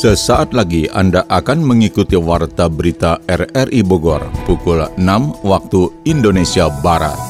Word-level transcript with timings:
Sesaat 0.00 0.56
lagi 0.56 0.88
Anda 0.88 1.28
akan 1.28 1.60
mengikuti 1.60 2.16
Warta 2.16 2.72
Berita 2.72 3.20
RRI 3.28 3.84
Bogor 3.84 4.24
pukul 4.48 4.80
6 4.96 4.96
waktu 5.44 5.92
Indonesia 6.08 6.72
Barat. 6.80 7.20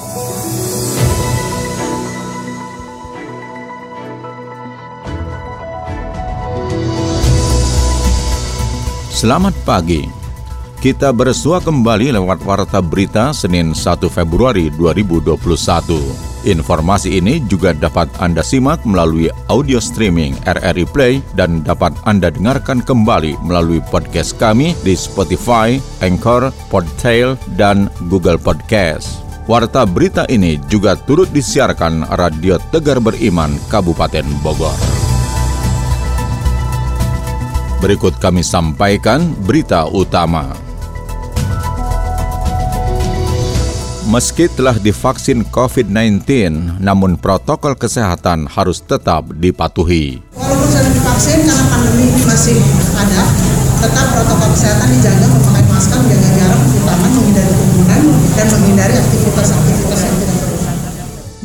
Selamat 9.10 9.58
pagi. 9.66 10.06
Kita 10.78 11.10
bersua 11.10 11.58
kembali 11.58 12.14
lewat 12.14 12.38
Warta 12.46 12.78
Berita 12.78 13.34
Senin 13.34 13.74
1 13.74 13.98
Februari 14.06 14.70
2021. 14.78 16.29
Informasi 16.40 17.20
ini 17.20 17.44
juga 17.52 17.76
dapat 17.76 18.08
Anda 18.16 18.40
simak 18.40 18.80
melalui 18.88 19.28
audio 19.52 19.76
streaming 19.76 20.32
RRI 20.48 20.88
Play 20.88 21.12
dan 21.36 21.60
dapat 21.60 21.92
Anda 22.08 22.32
dengarkan 22.32 22.80
kembali 22.80 23.36
melalui 23.44 23.84
podcast 23.92 24.40
kami 24.40 24.72
di 24.80 24.96
Spotify, 24.96 25.76
Anchor, 26.00 26.48
Podtail, 26.72 27.36
dan 27.60 27.92
Google 28.08 28.40
Podcast. 28.40 29.20
Warta 29.44 29.84
berita 29.84 30.24
ini 30.32 30.56
juga 30.72 30.96
turut 30.96 31.28
disiarkan 31.28 32.08
Radio 32.16 32.56
Tegar 32.72 33.04
Beriman 33.04 33.60
Kabupaten 33.68 34.24
Bogor. 34.40 34.76
Berikut 37.84 38.16
kami 38.16 38.40
sampaikan 38.40 39.32
berita 39.44 39.88
utama. 39.88 40.69
Meski 44.10 44.50
telah 44.50 44.74
divaksin 44.74 45.46
COVID-19, 45.54 46.26
namun 46.82 47.14
protokol 47.14 47.78
kesehatan 47.78 48.50
harus 48.50 48.82
tetap 48.82 49.30
dipatuhi. 49.38 50.18
Walaupun 50.34 50.66
sudah 50.66 50.90
divaksin 50.90 51.46
karena 51.46 51.64
pandemi 51.70 52.10
ini 52.10 52.22
masih 52.26 52.58
ada, 52.98 53.22
tetap 53.78 54.06
protokol 54.10 54.50
kesehatan 54.50 54.98
dijaga 54.98 55.26
memakai 55.30 55.62
masker, 55.62 55.98
menjaga 56.02 56.30
jarak, 56.42 56.58
terutama 56.58 57.06
menghindari 57.06 57.52
kerumunan 57.54 58.02
dan 58.34 58.46
menghindari 58.50 58.94
aktivitas-aktivitas 58.98 60.00
yang 60.02 60.16
tidak. 60.18 60.38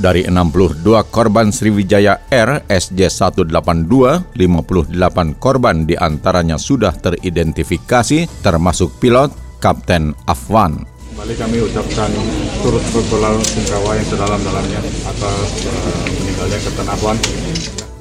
Dari 0.01 0.21
62 0.25 1.13
korban 1.13 1.47
Sriwijaya 1.53 2.13
R 2.33 2.65
SJ182, 2.65 3.93
58 4.33 5.37
korban 5.37 5.85
di 5.85 5.93
antaranya 5.93 6.57
sudah 6.57 6.97
teridentifikasi 6.97 8.41
termasuk 8.41 8.89
pilot 8.97 9.29
Kapten 9.61 10.17
Afwan. 10.25 10.94
Kembali 11.15 11.31
kami 11.39 11.63
ucapkan 11.63 12.11
turut 12.59 12.83
sungkawa 12.91 13.95
yang 13.95 14.03
sedalam-dalamnya 14.03 14.83
atas 15.07 15.47
uh, 15.63 16.03
meninggalnya 16.11 16.59
Kapten 16.59 16.87
Afwan. 16.91 17.17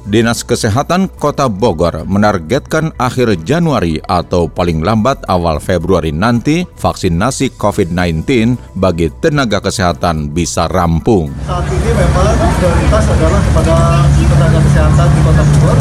Dinas 0.03 0.43
Kesehatan 0.43 1.07
Kota 1.15 1.47
Bogor 1.47 2.11
menargetkan 2.11 2.91
akhir 2.99 3.39
Januari 3.47 4.03
atau 4.03 4.51
paling 4.51 4.83
lambat 4.83 5.23
awal 5.31 5.63
Februari 5.63 6.11
nanti 6.11 6.67
vaksinasi 6.67 7.55
COVID-19 7.55 8.59
bagi 8.75 9.15
tenaga 9.23 9.63
kesehatan 9.63 10.35
bisa 10.35 10.67
rampung. 10.67 11.31
Saat 11.47 11.71
ini 11.71 11.95
memang 11.95 12.35
prioritas 12.59 13.05
adalah 13.15 13.39
kepada 13.47 13.75
tenaga 14.11 14.59
kesehatan 14.59 15.07
di 15.15 15.21
Kota 15.23 15.43
Bogor 15.55 15.79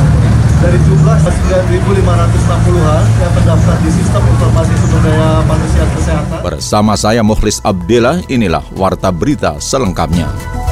dari 0.63 0.79
jumlah 0.87 1.17
9.560-an 1.19 3.03
yang 3.19 3.31
terdaftar 3.35 3.75
di 3.83 3.89
Sistem 3.91 4.23
Informasi 4.31 4.73
Sumber 4.79 5.01
Daya 5.03 5.43
Manusia 5.43 5.83
Kesehatan. 5.91 6.39
Bersama 6.39 6.95
saya 6.95 7.19
Mukhlis 7.19 7.59
Abdillah, 7.67 8.23
inilah 8.31 8.63
Warta 8.79 9.11
Berita 9.11 9.59
selengkapnya. 9.59 10.62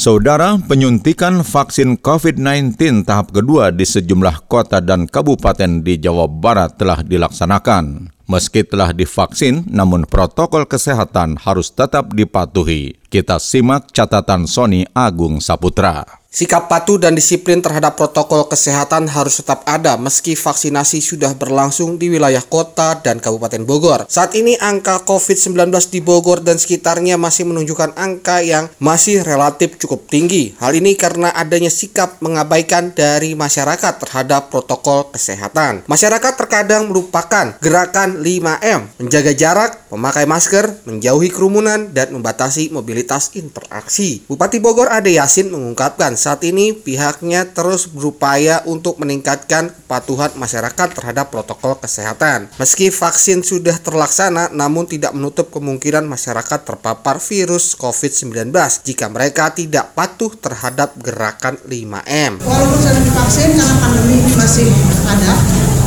Saudara, 0.00 0.56
penyuntikan 0.56 1.44
vaksin 1.44 2.00
COVID-19 2.00 3.04
tahap 3.04 3.36
kedua 3.36 3.68
di 3.68 3.84
sejumlah 3.84 4.48
kota 4.48 4.80
dan 4.80 5.04
kabupaten 5.04 5.84
di 5.84 6.00
Jawa 6.00 6.24
Barat 6.24 6.80
telah 6.80 7.04
dilaksanakan. 7.04 8.08
Meski 8.24 8.64
telah 8.64 8.96
divaksin, 8.96 9.68
namun 9.68 10.08
protokol 10.08 10.64
kesehatan 10.64 11.36
harus 11.44 11.68
tetap 11.68 12.16
dipatuhi. 12.16 12.96
Kita 13.12 13.36
simak 13.36 13.92
catatan 13.92 14.48
Sony 14.48 14.88
Agung 14.96 15.36
Saputra. 15.36 16.19
Sikap 16.30 16.70
patuh 16.70 16.94
dan 16.94 17.18
disiplin 17.18 17.58
terhadap 17.58 17.98
protokol 17.98 18.46
kesehatan 18.46 19.10
harus 19.10 19.42
tetap 19.42 19.66
ada 19.66 19.98
meski 19.98 20.38
vaksinasi 20.38 21.02
sudah 21.02 21.34
berlangsung 21.34 21.98
di 21.98 22.06
wilayah 22.06 22.38
kota 22.46 23.02
dan 23.02 23.18
Kabupaten 23.18 23.66
Bogor. 23.66 24.06
Saat 24.06 24.38
ini 24.38 24.54
angka 24.54 25.02
COVID-19 25.02 25.74
di 25.90 25.98
Bogor 25.98 26.38
dan 26.38 26.54
sekitarnya 26.54 27.18
masih 27.18 27.50
menunjukkan 27.50 27.98
angka 27.98 28.46
yang 28.46 28.70
masih 28.78 29.26
relatif 29.26 29.74
cukup 29.82 30.06
tinggi. 30.06 30.54
Hal 30.62 30.70
ini 30.78 30.94
karena 30.94 31.34
adanya 31.34 31.66
sikap 31.66 32.22
mengabaikan 32.22 32.94
dari 32.94 33.34
masyarakat 33.34 33.98
terhadap 33.98 34.54
protokol 34.54 35.10
kesehatan. 35.10 35.82
Masyarakat 35.90 36.32
terkadang 36.38 36.94
merupakan 36.94 37.58
gerakan 37.58 38.22
5M, 38.22 39.02
menjaga 39.02 39.34
jarak, 39.34 39.82
memakai 39.90 40.30
masker, 40.30 40.78
menjauhi 40.86 41.26
kerumunan, 41.34 41.90
dan 41.90 42.14
membatasi 42.14 42.70
mobilitas 42.70 43.34
interaksi. 43.34 44.22
Bupati 44.30 44.62
Bogor 44.62 44.94
Ade 44.94 45.10
Yasin 45.10 45.50
mengungkapkan 45.50 46.19
saat 46.20 46.44
ini 46.44 46.76
pihaknya 46.76 47.48
terus 47.56 47.88
berupaya 47.88 48.60
untuk 48.68 49.00
meningkatkan 49.00 49.72
kepatuhan 49.72 50.36
masyarakat 50.36 50.88
terhadap 50.92 51.32
protokol 51.32 51.80
kesehatan. 51.80 52.52
Meski 52.60 52.92
vaksin 52.92 53.40
sudah 53.40 53.80
terlaksana, 53.80 54.52
namun 54.52 54.84
tidak 54.84 55.16
menutup 55.16 55.48
kemungkinan 55.48 56.04
masyarakat 56.04 56.60
terpapar 56.68 57.16
virus 57.24 57.72
COVID-19 57.80 58.52
jika 58.84 59.08
mereka 59.08 59.48
tidak 59.56 59.96
patuh 59.96 60.36
terhadap 60.36 60.92
gerakan 61.00 61.56
5M. 61.64 62.44
Walaupun 62.44 62.78
sudah 62.84 63.00
divaksin 63.00 63.56
karena 63.56 63.74
pandemi 63.80 64.20
masih 64.36 64.68
ada, 65.08 65.32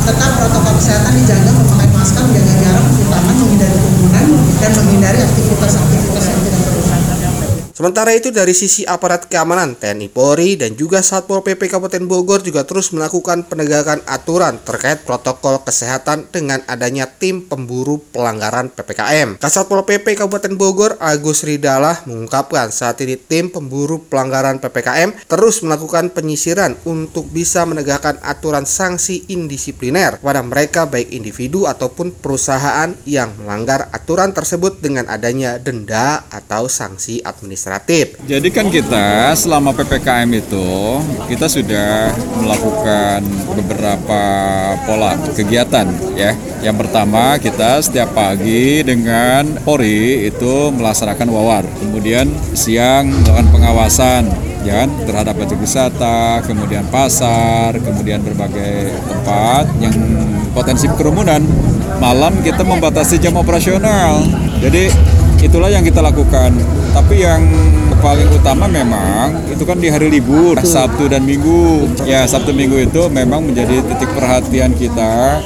tetap 0.04 0.30
protokol 0.34 0.74
kesehatan 0.82 1.12
dijaga 1.14 1.50
memakai 1.54 1.88
masker, 1.94 2.22
menjaga 2.26 2.54
jarak, 2.58 2.84
terutama 2.90 3.30
menghindari 3.38 3.76
kerumunan 3.78 4.26
dan 4.58 4.70
menghindari 4.74 5.18
aktivitas-aktivitas. 5.22 6.13
Sementara 7.74 8.14
itu 8.14 8.30
dari 8.30 8.54
sisi 8.54 8.86
aparat 8.86 9.26
keamanan, 9.26 9.74
TNI 9.74 10.06
Polri 10.06 10.54
dan 10.54 10.78
juga 10.78 11.02
Satpol 11.02 11.42
PP 11.42 11.66
Kabupaten 11.66 12.06
Bogor 12.06 12.38
juga 12.46 12.62
terus 12.62 12.94
melakukan 12.94 13.50
penegakan 13.50 13.98
aturan 14.06 14.62
terkait 14.62 15.02
protokol 15.02 15.58
kesehatan 15.66 16.30
dengan 16.30 16.62
adanya 16.70 17.10
tim 17.10 17.42
pemburu 17.42 17.98
pelanggaran 18.14 18.70
PPKM. 18.70 19.42
Kasatpol 19.42 19.82
PP 19.90 20.14
Kabupaten 20.14 20.54
Bogor 20.54 20.94
Agus 21.02 21.42
Ridalah 21.42 22.06
mengungkapkan 22.06 22.70
saat 22.70 23.02
ini 23.02 23.18
tim 23.18 23.50
pemburu 23.50 24.06
pelanggaran 24.06 24.62
PPKM 24.62 25.26
terus 25.26 25.66
melakukan 25.66 26.14
penyisiran 26.14 26.78
untuk 26.86 27.26
bisa 27.34 27.66
menegakkan 27.66 28.22
aturan 28.22 28.70
sanksi 28.70 29.26
indisipliner 29.34 30.22
pada 30.22 30.46
mereka 30.46 30.86
baik 30.86 31.10
individu 31.10 31.66
ataupun 31.66 32.14
perusahaan 32.22 32.94
yang 33.02 33.34
melanggar 33.42 33.90
aturan 33.90 34.30
tersebut 34.30 34.78
dengan 34.78 35.10
adanya 35.10 35.58
denda 35.58 36.22
atau 36.30 36.70
sanksi 36.70 37.18
administratif 37.26 37.63
administratif. 37.64 38.20
Jadi 38.28 38.48
kan 38.52 38.68
kita 38.68 39.32
selama 39.32 39.72
PPKM 39.72 40.28
itu 40.36 41.00
kita 41.32 41.48
sudah 41.48 42.12
melakukan 42.44 43.24
beberapa 43.56 44.22
pola 44.84 45.16
kegiatan 45.32 45.88
ya. 46.12 46.36
Yang 46.60 46.76
pertama 46.84 47.40
kita 47.40 47.80
setiap 47.80 48.12
pagi 48.12 48.84
dengan 48.84 49.48
Polri 49.64 50.28
itu 50.28 50.68
melaksanakan 50.76 51.28
wawar. 51.32 51.64
Kemudian 51.80 52.28
siang 52.52 53.08
melakukan 53.08 53.48
pengawasan 53.48 54.22
ya 54.64 54.84
terhadap 55.08 55.36
objek 55.40 55.60
wisata, 55.60 56.44
kemudian 56.44 56.84
pasar, 56.92 57.80
kemudian 57.80 58.20
berbagai 58.20 58.92
tempat 59.08 59.64
yang 59.80 59.96
potensi 60.52 60.84
kerumunan. 60.92 61.40
Malam 61.96 62.44
kita 62.44 62.60
membatasi 62.60 63.16
jam 63.20 63.36
operasional. 63.40 64.20
Jadi 64.60 64.88
itulah 65.44 65.68
yang 65.68 65.84
kita 65.84 66.00
lakukan. 66.00 66.56
Tapi 66.96 67.20
yang 67.20 67.44
paling 68.00 68.28
utama 68.32 68.64
memang 68.64 69.44
itu 69.52 69.64
kan 69.68 69.76
di 69.76 69.92
hari 69.92 70.08
libur 70.08 70.56
Sabtu 70.64 71.06
dan 71.12 71.28
Minggu. 71.28 71.88
Ya 72.08 72.24
Sabtu 72.24 72.56
Minggu 72.56 72.80
itu 72.80 73.06
memang 73.12 73.44
menjadi 73.44 73.84
titik 73.84 74.10
perhatian 74.16 74.72
kita 74.72 75.44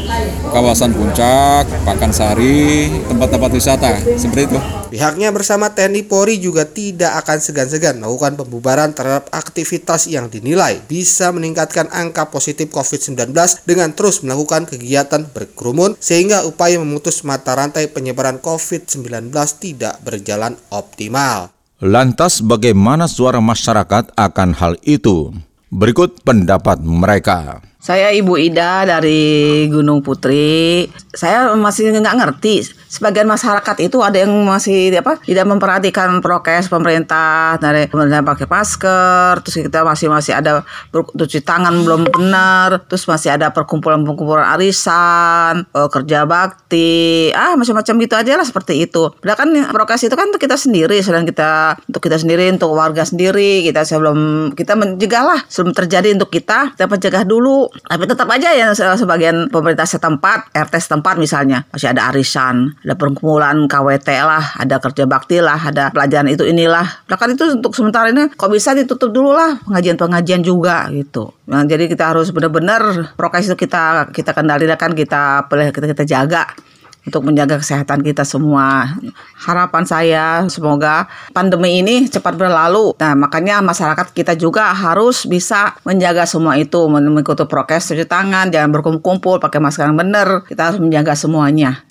kawasan 0.48 0.96
Puncak, 0.96 1.68
Pakansari, 1.84 2.88
tempat-tempat 3.06 3.50
wisata 3.52 4.00
seperti 4.16 4.52
itu. 4.52 4.58
Pihaknya 4.88 5.28
bersama 5.28 5.68
TNI 5.68 6.08
Polri 6.08 6.40
juga 6.40 6.64
tidak 6.64 7.20
akan 7.24 7.38
segan-segan 7.44 8.00
melakukan 8.00 8.40
pembubaran 8.40 8.96
terhadap 8.96 9.28
aktivitas 9.30 10.08
yang 10.08 10.32
dinilai 10.32 10.80
bisa 10.88 11.28
meningkatkan 11.28 11.92
angka 11.92 12.32
positif 12.32 12.72
COVID-19 12.72 13.36
dengan 13.68 13.92
terus 13.92 14.24
melakukan 14.24 14.64
kegiatan 14.64 15.28
berkerumun 15.28 15.92
sehingga 16.00 16.48
upaya 16.48 16.80
memutus 16.80 17.20
mata 17.20 17.52
rantai 17.52 17.92
penyebaran 17.92 18.40
COVID-19 18.40 19.28
tidak 19.60 20.00
berjalan 20.00 20.56
optimal. 20.72 21.52
Lantas 21.78 22.42
bagaimana 22.42 23.06
suara 23.06 23.38
masyarakat 23.38 24.10
akan 24.18 24.50
hal 24.56 24.74
itu? 24.82 25.30
Berikut 25.68 26.24
pendapat 26.24 26.80
mereka. 26.80 27.60
Saya 27.88 28.12
Ibu 28.12 28.37
Ida 28.37 28.85
dari 28.85 29.64
Gunung 29.73 30.05
Putri. 30.05 30.85
Saya 31.08 31.56
masih 31.56 31.88
nggak 31.96 32.20
ngerti. 32.20 32.76
Sebagian 32.88 33.25
masyarakat 33.25 33.76
itu 33.85 34.00
ada 34.00 34.25
yang 34.25 34.32
masih 34.49 34.93
apa 34.96 35.20
tidak 35.20 35.44
memperhatikan 35.44 36.25
prokes 36.25 36.73
pemerintah 36.73 37.56
dari 37.61 37.88
pemerintah 37.88 38.25
pakai 38.25 38.49
masker, 38.49 39.44
terus 39.44 39.56
kita 39.61 39.85
masih 39.85 40.08
masih 40.08 40.32
ada 40.37 40.64
cuci 40.93 41.44
tangan 41.44 41.85
belum 41.85 42.08
benar, 42.08 42.85
terus 42.88 43.05
masih 43.05 43.37
ada 43.37 43.52
perkumpulan-perkumpulan 43.52 44.56
arisan, 44.56 45.69
eh, 45.69 45.88
kerja 45.88 46.25
bakti, 46.25 47.29
ah 47.37 47.56
macam-macam 47.56 47.94
gitu 48.05 48.14
aja 48.17 48.32
lah 48.40 48.46
seperti 48.49 48.88
itu. 48.88 49.12
Padahal 49.20 49.37
kan 49.37 49.50
prokes 49.69 50.08
itu 50.08 50.17
kan 50.17 50.32
untuk 50.32 50.40
kita 50.40 50.56
sendiri, 50.56 50.96
sedang 51.05 51.29
kita 51.29 51.76
untuk 51.88 52.00
kita 52.05 52.17
sendiri, 52.20 52.52
untuk 52.52 52.73
warga 52.73 53.05
sendiri, 53.05 53.69
kita 53.69 53.85
sebelum 53.85 54.52
kita 54.56 54.76
mencegah 54.76 55.25
lah 55.25 55.40
sebelum 55.49 55.76
terjadi 55.76 56.17
untuk 56.17 56.32
kita, 56.32 56.73
kita 56.76 56.85
mencegah 56.88 57.25
dulu. 57.29 57.69
Tapi 57.84 58.04
tetap 58.08 58.28
aja 58.30 58.50
ya 58.54 58.75
sebagian 58.75 59.52
pemerintah 59.52 59.86
setempat, 59.86 60.50
RT 60.54 60.75
setempat 60.88 61.14
misalnya 61.20 61.64
masih 61.70 61.92
ada 61.94 62.10
arisan, 62.10 62.75
ada 62.82 62.94
perkumpulan 62.98 63.69
KWT 63.70 64.08
lah, 64.25 64.44
ada 64.58 64.76
kerja 64.82 65.04
bakti 65.06 65.38
lah, 65.38 65.58
ada 65.58 65.94
pelajaran 65.94 66.28
itu 66.32 66.42
inilah. 66.48 67.06
Nah 67.06 67.16
kan 67.16 67.32
itu 67.32 67.58
untuk 67.58 67.72
sementara 67.76 68.10
ini 68.10 68.32
kok 68.32 68.50
bisa 68.50 68.75
ditutup 68.75 69.14
dulu 69.14 69.32
lah 69.36 69.60
pengajian-pengajian 69.64 70.42
juga 70.42 70.90
gitu. 70.90 71.32
Nah, 71.48 71.64
jadi 71.64 71.88
kita 71.88 72.12
harus 72.12 72.28
benar-benar 72.28 73.14
prokes 73.16 73.48
itu 73.48 73.56
kita 73.56 74.12
kita 74.12 74.36
kendalikan, 74.36 74.92
kita 74.92 75.48
kita 75.48 75.86
kita 75.96 76.04
jaga 76.04 76.44
untuk 77.08 77.25
menjaga 77.25 77.56
kesehatan 77.56 78.05
kita 78.05 78.22
semua. 78.22 79.00
Harapan 79.40 79.84
saya 79.88 80.25
semoga 80.52 81.08
pandemi 81.32 81.81
ini 81.81 82.05
cepat 82.06 82.37
berlalu. 82.37 82.93
Nah, 83.00 83.16
makanya 83.16 83.64
masyarakat 83.64 84.12
kita 84.12 84.37
juga 84.37 84.70
harus 84.76 85.25
bisa 85.25 85.75
menjaga 85.88 86.28
semua 86.28 86.60
itu, 86.60 86.84
mengikuti 86.87 87.49
prokes 87.49 87.90
cuci 87.90 88.05
tangan, 88.05 88.52
jangan 88.52 88.70
berkumpul, 88.70 89.40
pakai 89.40 89.58
masker 89.58 89.88
yang 89.88 89.96
benar. 89.96 90.44
Kita 90.44 90.70
harus 90.70 90.78
menjaga 90.78 91.16
semuanya. 91.16 91.82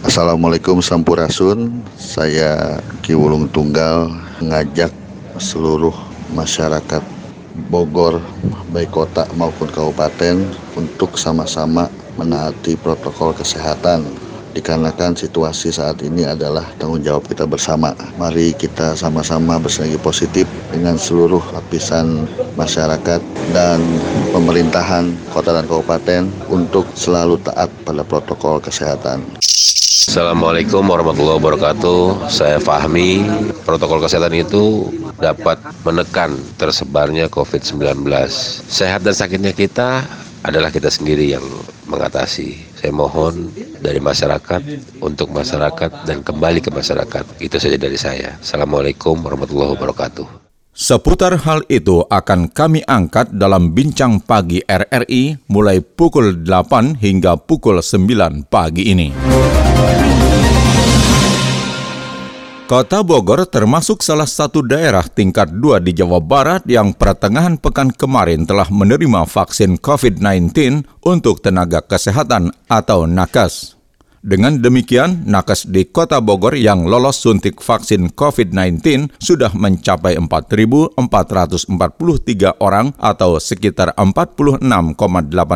Assalamualaikum 0.00 0.80
Sampurasun 0.80 1.84
Saya 2.00 2.80
Ki 3.04 3.12
Wulung 3.12 3.52
Tunggal 3.52 4.08
mengajak 4.40 4.88
seluruh 5.36 5.92
masyarakat 6.32 7.04
Bogor 7.68 8.22
baik 8.70 8.94
kota 8.94 9.26
maupun 9.36 9.68
kabupaten 9.68 10.40
untuk 10.78 11.18
sama-sama 11.18 11.90
menaati 12.16 12.78
protokol 12.78 13.34
kesehatan 13.34 14.06
dikarenakan 14.54 15.14
situasi 15.14 15.70
saat 15.70 16.02
ini 16.02 16.26
adalah 16.26 16.66
tanggung 16.76 17.02
jawab 17.02 17.26
kita 17.26 17.46
bersama. 17.46 17.94
Mari 18.18 18.54
kita 18.54 18.98
sama-sama 18.98 19.58
bersegi 19.62 19.96
positif 20.00 20.46
dengan 20.74 20.98
seluruh 20.98 21.42
lapisan 21.54 22.26
masyarakat 22.58 23.22
dan 23.54 23.78
pemerintahan 24.34 25.14
kota 25.30 25.54
dan 25.54 25.66
kabupaten 25.66 26.26
untuk 26.50 26.86
selalu 26.98 27.38
taat 27.46 27.70
pada 27.86 28.02
protokol 28.02 28.58
kesehatan. 28.58 29.22
Assalamualaikum 30.10 30.82
warahmatullahi 30.82 31.38
wabarakatuh. 31.38 32.26
Saya 32.26 32.58
Fahmi, 32.58 33.22
protokol 33.62 34.02
kesehatan 34.02 34.34
itu 34.42 34.90
dapat 35.22 35.62
menekan 35.86 36.34
tersebarnya 36.58 37.30
COVID-19. 37.30 38.10
Sehat 38.66 39.06
dan 39.06 39.14
sakitnya 39.14 39.54
kita 39.54 40.02
adalah 40.42 40.74
kita 40.74 40.90
sendiri 40.90 41.30
yang 41.38 41.46
mengatasi. 41.90 42.78
Saya 42.78 42.94
mohon 42.94 43.50
dari 43.82 43.98
masyarakat 43.98 44.62
untuk 45.02 45.34
masyarakat 45.34 46.06
dan 46.06 46.22
kembali 46.22 46.62
ke 46.62 46.70
masyarakat. 46.70 47.42
Itu 47.42 47.58
saja 47.58 47.74
dari 47.74 47.98
saya. 47.98 48.38
Assalamualaikum 48.38 49.18
warahmatullahi 49.18 49.74
wabarakatuh. 49.74 50.40
Seputar 50.70 51.34
hal 51.42 51.66
itu 51.66 52.06
akan 52.06 52.46
kami 52.48 52.86
angkat 52.86 53.34
dalam 53.34 53.74
bincang 53.74 54.22
pagi 54.22 54.62
RRI 54.64 55.50
mulai 55.50 55.82
pukul 55.82 56.46
8 56.46 56.96
hingga 57.02 57.36
pukul 57.36 57.82
9 57.82 58.46
pagi 58.46 58.88
ini. 58.88 59.10
Kota 62.70 63.02
Bogor 63.02 63.50
termasuk 63.50 63.98
salah 63.98 64.30
satu 64.30 64.62
daerah 64.62 65.02
tingkat 65.02 65.50
2 65.50 65.82
di 65.82 65.90
Jawa 65.90 66.22
Barat 66.22 66.62
yang 66.70 66.94
pertengahan 66.94 67.58
pekan 67.58 67.90
kemarin 67.90 68.46
telah 68.46 68.70
menerima 68.70 69.26
vaksin 69.26 69.74
COVID-19 69.82 70.86
untuk 71.02 71.42
tenaga 71.42 71.82
kesehatan 71.82 72.54
atau 72.70 73.10
nakes. 73.10 73.79
Dengan 74.20 74.60
demikian, 74.60 75.24
nakes 75.24 75.64
di 75.64 75.88
kota 75.88 76.20
Bogor 76.20 76.52
yang 76.52 76.84
lolos 76.84 77.24
suntik 77.24 77.56
vaksin 77.56 78.12
COVID-19 78.12 79.08
sudah 79.16 79.48
mencapai 79.56 80.20
4.443 80.20 81.00
orang 82.60 82.92
atau 83.00 83.40
sekitar 83.40 83.96
46,8 83.96 84.60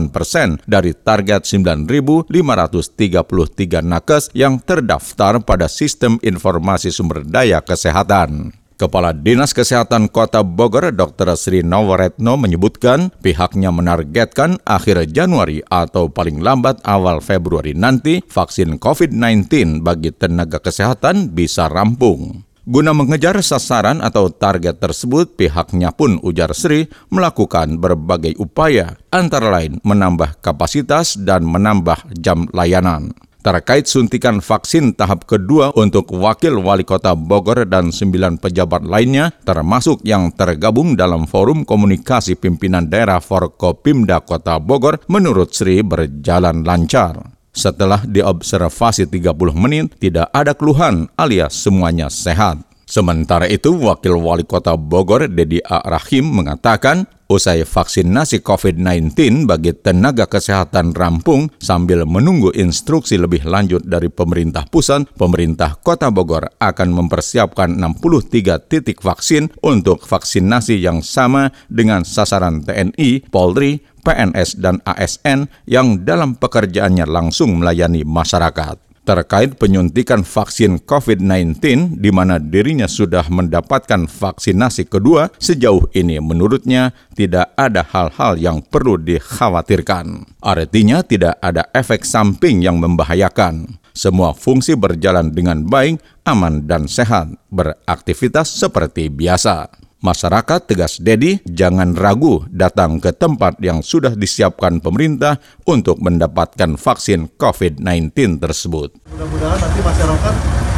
persen 0.09 0.57
dari 0.65 0.97
target 0.97 1.45
9.533 1.45 3.85
nakes 3.85 4.33
yang 4.33 4.57
terdaftar 4.65 5.45
pada 5.45 5.69
Sistem 5.69 6.17
Informasi 6.25 6.89
Sumber 6.89 7.21
Daya 7.21 7.61
Kesehatan. 7.61 8.64
Kepala 8.85 9.17
Dinas 9.17 9.57
Kesehatan 9.57 10.13
Kota 10.13 10.45
Bogor 10.45 10.93
Dr. 10.93 11.33
Sri 11.41 11.65
Nowaretno 11.65 12.37
menyebutkan 12.37 13.09
pihaknya 13.25 13.73
menargetkan 13.73 14.61
akhir 14.61 15.09
Januari 15.09 15.65
atau 15.73 16.13
paling 16.13 16.45
lambat 16.45 16.85
awal 16.85 17.25
Februari 17.25 17.73
nanti 17.73 18.21
vaksin 18.29 18.77
COVID-19 18.77 19.81
bagi 19.81 20.13
tenaga 20.13 20.61
kesehatan 20.61 21.33
bisa 21.33 21.73
rampung. 21.73 22.45
Guna 22.69 22.93
mengejar 22.93 23.41
sasaran 23.41 24.05
atau 24.05 24.29
target 24.29 24.77
tersebut, 24.77 25.33
pihaknya 25.33 25.89
pun 25.97 26.21
ujar 26.21 26.53
Sri 26.53 26.85
melakukan 27.09 27.81
berbagai 27.81 28.37
upaya, 28.37 29.01
antara 29.09 29.49
lain 29.49 29.81
menambah 29.81 30.45
kapasitas 30.45 31.17
dan 31.17 31.49
menambah 31.49 32.05
jam 32.21 32.45
layanan 32.53 33.17
terkait 33.44 33.85
suntikan 33.85 34.41
vaksin 34.41 34.96
tahap 34.96 35.29
kedua 35.29 35.76
untuk 35.76 36.08
Wakil 36.17 36.64
Wali 36.64 36.88
Kota 36.88 37.12
Bogor 37.12 37.69
dan 37.69 37.93
sembilan 37.93 38.41
pejabat 38.41 38.88
lainnya, 38.88 39.29
termasuk 39.44 40.00
yang 40.00 40.32
tergabung 40.32 40.96
dalam 40.96 41.29
Forum 41.29 41.69
Komunikasi 41.69 42.41
Pimpinan 42.41 42.88
Daerah 42.88 43.20
Forkopimda 43.20 44.25
Kota 44.25 44.56
Bogor, 44.56 45.05
menurut 45.12 45.52
Sri 45.52 45.85
berjalan 45.85 46.64
lancar. 46.64 47.20
Setelah 47.55 48.02
diobservasi 48.02 49.06
30 49.06 49.55
menit, 49.55 49.94
tidak 50.02 50.26
ada 50.35 50.56
keluhan 50.58 51.06
alias 51.14 51.55
semuanya 51.55 52.11
sehat. 52.11 52.74
Sementara 52.94 53.50
itu, 53.50 53.75
Wakil 53.75 54.14
Wali 54.23 54.46
Kota 54.46 54.79
Bogor, 54.79 55.26
Dedi 55.26 55.58
A. 55.67 55.82
Rahim, 55.82 56.31
mengatakan 56.31 57.11
Usai 57.25 57.64
vaksinasi 57.64 58.44
COVID-19 58.44 59.49
bagi 59.49 59.73
tenaga 59.73 60.29
kesehatan 60.29 60.93
rampung 60.93 61.49
sambil 61.56 62.05
menunggu 62.05 62.52
instruksi 62.52 63.17
lebih 63.17 63.49
lanjut 63.49 63.81
dari 63.82 64.12
pemerintah 64.12 64.69
pusat, 64.69 65.08
pemerintah 65.17 65.81
Kota 65.81 66.12
Bogor 66.12 66.52
akan 66.61 66.93
mempersiapkan 66.93 67.81
63 67.81 68.69
titik 68.69 69.00
vaksin 69.00 69.50
untuk 69.64 70.05
vaksinasi 70.05 70.77
yang 70.79 71.01
sama 71.01 71.48
dengan 71.72 72.05
sasaran 72.05 72.60
TNI, 72.60 73.24
Polri, 73.32 73.81
PNS, 74.05 74.60
dan 74.60 74.84
ASN 74.84 75.48
yang 75.65 76.05
dalam 76.05 76.36
pekerjaannya 76.36 77.08
langsung 77.08 77.56
melayani 77.56 78.05
masyarakat 78.05 78.83
terkait 79.05 79.55
penyuntikan 79.61 80.25
vaksin 80.25 80.81
COVID-19 80.82 81.61
di 82.01 82.11
mana 82.11 82.41
dirinya 82.41 82.89
sudah 82.89 83.29
mendapatkan 83.29 84.08
vaksinasi 84.08 84.89
kedua, 84.89 85.29
sejauh 85.37 85.93
ini 85.93 86.19
menurutnya 86.19 86.96
tidak 87.13 87.53
ada 87.55 87.84
hal-hal 87.84 88.41
yang 88.41 88.65
perlu 88.65 88.96
dikhawatirkan. 88.99 90.25
Artinya 90.41 91.05
tidak 91.05 91.37
ada 91.44 91.69
efek 91.77 92.03
samping 92.03 92.65
yang 92.65 92.81
membahayakan. 92.81 93.79
Semua 93.94 94.34
fungsi 94.34 94.75
berjalan 94.75 95.31
dengan 95.31 95.63
baik, 95.63 96.03
aman, 96.27 96.67
dan 96.67 96.91
sehat, 96.91 97.31
beraktivitas 97.55 98.51
seperti 98.51 99.06
biasa. 99.06 99.70
Masyarakat 100.05 100.69
tegas 100.69 101.01
Dedi 101.01 101.41
jangan 101.49 101.96
ragu 101.96 102.44
datang 102.53 103.01
ke 103.01 103.08
tempat 103.17 103.56
yang 103.65 103.81
sudah 103.81 104.13
disiapkan 104.13 104.77
pemerintah 104.77 105.41
untuk 105.65 105.96
mendapatkan 105.96 106.77
vaksin 106.77 107.32
COVID-19 107.41 108.37
tersebut. 108.37 108.93
Mudah-mudahan 109.17 109.56
nanti 109.56 109.81
masyarakat 109.81 110.34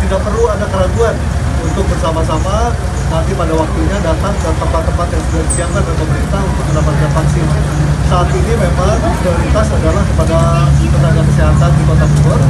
tidak 0.06 0.20
perlu 0.22 0.46
ada 0.46 0.66
keraguan 0.70 1.18
untuk 1.58 1.90
bersama-sama 1.90 2.70
nanti 3.10 3.34
pada 3.34 3.50
waktunya 3.58 3.98
datang 3.98 4.30
ke 4.30 4.50
tempat-tempat 4.62 5.08
yang 5.10 5.22
sudah 5.26 5.44
disiapkan 5.50 5.82
oleh 5.82 5.96
pemerintah 5.98 6.40
untuk 6.46 6.64
mendapatkan 6.70 7.10
vaksin. 7.18 7.46
Saat 8.06 8.28
ini 8.30 8.52
memang 8.54 8.94
prioritas 9.26 9.66
adalah 9.74 10.04
kepada 10.06 10.38
tenaga 10.70 11.22
kesehatan 11.26 11.70
di 11.74 11.82
Kota 11.82 12.06
Bogor 12.14 12.40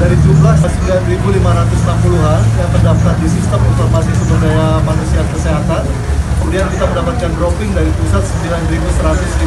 dari 0.00 0.16
jumlah 0.24 0.54
9.560-an 0.64 2.40
yang 2.56 2.70
terdaftar 2.72 3.14
di 3.20 3.28
sistem 3.28 3.60
informasi 3.68 4.10
sumber 4.16 4.48
daya 4.48 4.80
manusia 4.80 5.20
kesehatan 5.28 5.84
kemudian 6.40 6.64
kita 6.72 6.84
mendapatkan 6.88 7.30
dropping 7.36 7.70
dari 7.76 7.92
pusat 8.00 8.24
9.150 8.24 9.44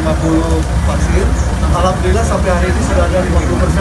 vaksin 0.86 1.26
Alhamdulillah 1.74 2.22
sampai 2.22 2.50
hari 2.54 2.70
ini 2.70 2.80
sudah 2.86 3.02
ada 3.02 3.18
50% 3.18 3.34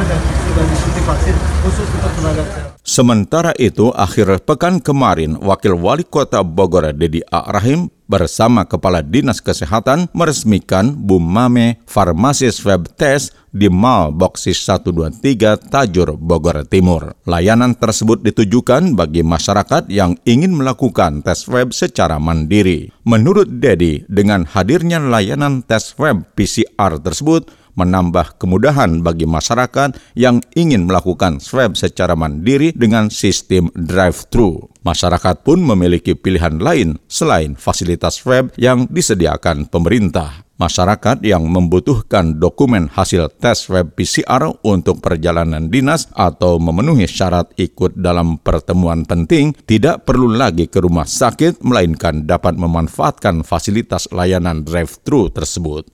yang 0.09 0.21
sudah 0.49 0.65
disuntik 0.65 1.03
vaksin 1.05 1.35
khusus 1.61 1.85
untuk 1.93 2.11
tenaga 2.17 2.41
kesehatan. 2.41 2.82
Sementara 2.83 3.55
itu, 3.55 3.95
akhir 3.95 4.43
pekan 4.43 4.83
kemarin, 4.83 5.39
Wakil 5.39 5.71
Wali 5.79 6.03
Kota 6.03 6.43
Bogor 6.43 6.91
Dedi 6.91 7.23
A. 7.31 7.47
Rahim 7.47 7.87
bersama 8.11 8.67
Kepala 8.67 8.99
Dinas 8.99 9.39
Kesehatan 9.39 10.11
meresmikan 10.11 10.91
Bumame 10.91 11.79
Farmasi 11.87 12.51
Swab 12.51 12.91
Test 12.99 13.31
di 13.55 13.71
Mal 13.71 14.11
Boksis 14.11 14.67
123 14.67 15.71
Tajur, 15.71 16.19
Bogor 16.19 16.67
Timur. 16.67 17.15
Layanan 17.23 17.71
tersebut 17.79 18.19
ditujukan 18.19 18.99
bagi 18.99 19.23
masyarakat 19.23 19.87
yang 19.87 20.19
ingin 20.27 20.51
melakukan 20.51 21.23
tes 21.23 21.47
swab 21.47 21.71
secara 21.71 22.19
mandiri. 22.19 22.91
Menurut 23.07 23.47
Dedi, 23.47 24.03
dengan 24.11 24.43
hadirnya 24.43 24.99
layanan 24.99 25.63
tes 25.63 25.95
swab 25.95 26.27
PCR 26.35 26.99
tersebut, 26.99 27.47
menambah 27.73 28.37
kemudahan 28.37 29.01
bagi 29.01 29.25
masyarakat 29.25 29.97
yang 30.13 30.41
ingin 30.53 30.85
melakukan 30.85 31.41
swab 31.41 31.77
secara 31.77 32.13
mandiri 32.13 32.73
dengan 32.73 33.09
sistem 33.09 33.69
drive-thru. 33.73 34.69
Masyarakat 34.83 35.47
pun 35.47 35.63
memiliki 35.63 36.13
pilihan 36.13 36.59
lain 36.59 36.99
selain 37.07 37.55
fasilitas 37.55 38.21
swab 38.21 38.51
yang 38.59 38.85
disediakan 38.91 39.69
pemerintah. 39.71 40.43
Masyarakat 40.53 41.25
yang 41.25 41.49
membutuhkan 41.49 42.37
dokumen 42.37 42.85
hasil 42.87 43.33
tes 43.41 43.67
swab 43.67 43.97
PCR 43.97 44.53
untuk 44.61 45.01
perjalanan 45.01 45.65
dinas 45.67 46.07
atau 46.13 46.61
memenuhi 46.61 47.09
syarat 47.09 47.49
ikut 47.57 47.97
dalam 47.97 48.37
pertemuan 48.37 49.01
penting 49.01 49.57
tidak 49.65 50.05
perlu 50.05 50.29
lagi 50.29 50.69
ke 50.69 50.77
rumah 50.77 51.09
sakit, 51.09 51.65
melainkan 51.65 52.29
dapat 52.29 52.53
memanfaatkan 52.53 53.41
fasilitas 53.41 54.05
layanan 54.13 54.61
drive-thru 54.61 55.33
tersebut. 55.33 55.89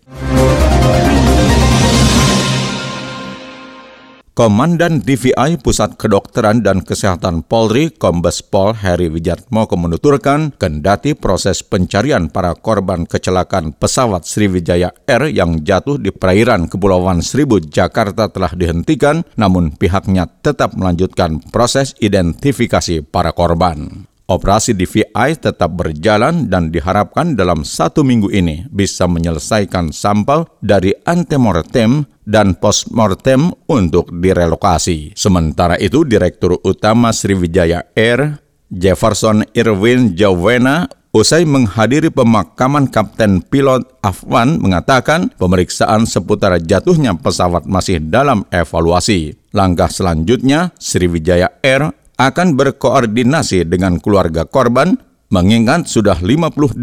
Komandan 4.40 5.04
DVI 5.04 5.60
Pusat 5.60 6.00
Kedokteran 6.00 6.64
dan 6.64 6.80
Kesehatan 6.80 7.44
Polri 7.44 7.92
Kombes 7.92 8.40
Pol 8.40 8.72
Heri 8.72 9.12
Wijatmoko 9.12 9.76
menuturkan 9.76 10.56
kendati 10.56 11.12
proses 11.12 11.60
pencarian 11.60 12.32
para 12.32 12.56
korban 12.56 13.04
kecelakaan 13.04 13.76
pesawat 13.76 14.24
Sriwijaya 14.24 14.96
Air 15.12 15.36
yang 15.36 15.60
jatuh 15.68 16.00
di 16.00 16.16
perairan 16.16 16.72
Kepulauan 16.72 17.20
Seribu 17.20 17.60
Jakarta 17.60 18.32
telah 18.32 18.56
dihentikan, 18.56 19.28
namun 19.36 19.76
pihaknya 19.76 20.32
tetap 20.40 20.72
melanjutkan 20.72 21.44
proses 21.52 21.92
identifikasi 22.00 23.04
para 23.04 23.36
korban. 23.36 24.09
Operasi 24.30 24.78
DVI 24.78 25.42
tetap 25.42 25.74
berjalan 25.74 26.46
dan 26.54 26.70
diharapkan 26.70 27.34
dalam 27.34 27.66
satu 27.66 28.06
minggu 28.06 28.30
ini 28.30 28.70
bisa 28.70 29.10
menyelesaikan 29.10 29.90
sampel 29.90 30.46
dari 30.62 30.94
antemortem 31.02 32.06
dan 32.30 32.54
postmortem 32.54 33.50
untuk 33.66 34.14
direlokasi. 34.14 35.18
Sementara 35.18 35.82
itu, 35.82 36.06
Direktur 36.06 36.62
Utama 36.62 37.10
Sriwijaya 37.10 37.90
Air, 37.98 38.38
Jefferson 38.70 39.50
Irwin 39.58 40.14
Jawena, 40.14 40.86
Usai 41.10 41.42
menghadiri 41.42 42.14
pemakaman 42.14 42.86
Kapten 42.86 43.42
Pilot 43.42 43.82
Afwan 44.06 44.62
mengatakan 44.62 45.34
pemeriksaan 45.42 46.06
seputar 46.06 46.62
jatuhnya 46.62 47.18
pesawat 47.18 47.66
masih 47.66 47.98
dalam 47.98 48.46
evaluasi. 48.54 49.34
Langkah 49.50 49.90
selanjutnya, 49.90 50.70
Sriwijaya 50.78 51.50
Air 51.66 51.98
akan 52.20 52.60
berkoordinasi 52.60 53.64
dengan 53.64 53.96
keluarga 54.04 54.44
korban 54.44 55.00
mengingat 55.32 55.88
sudah 55.88 56.20
58 56.20 56.76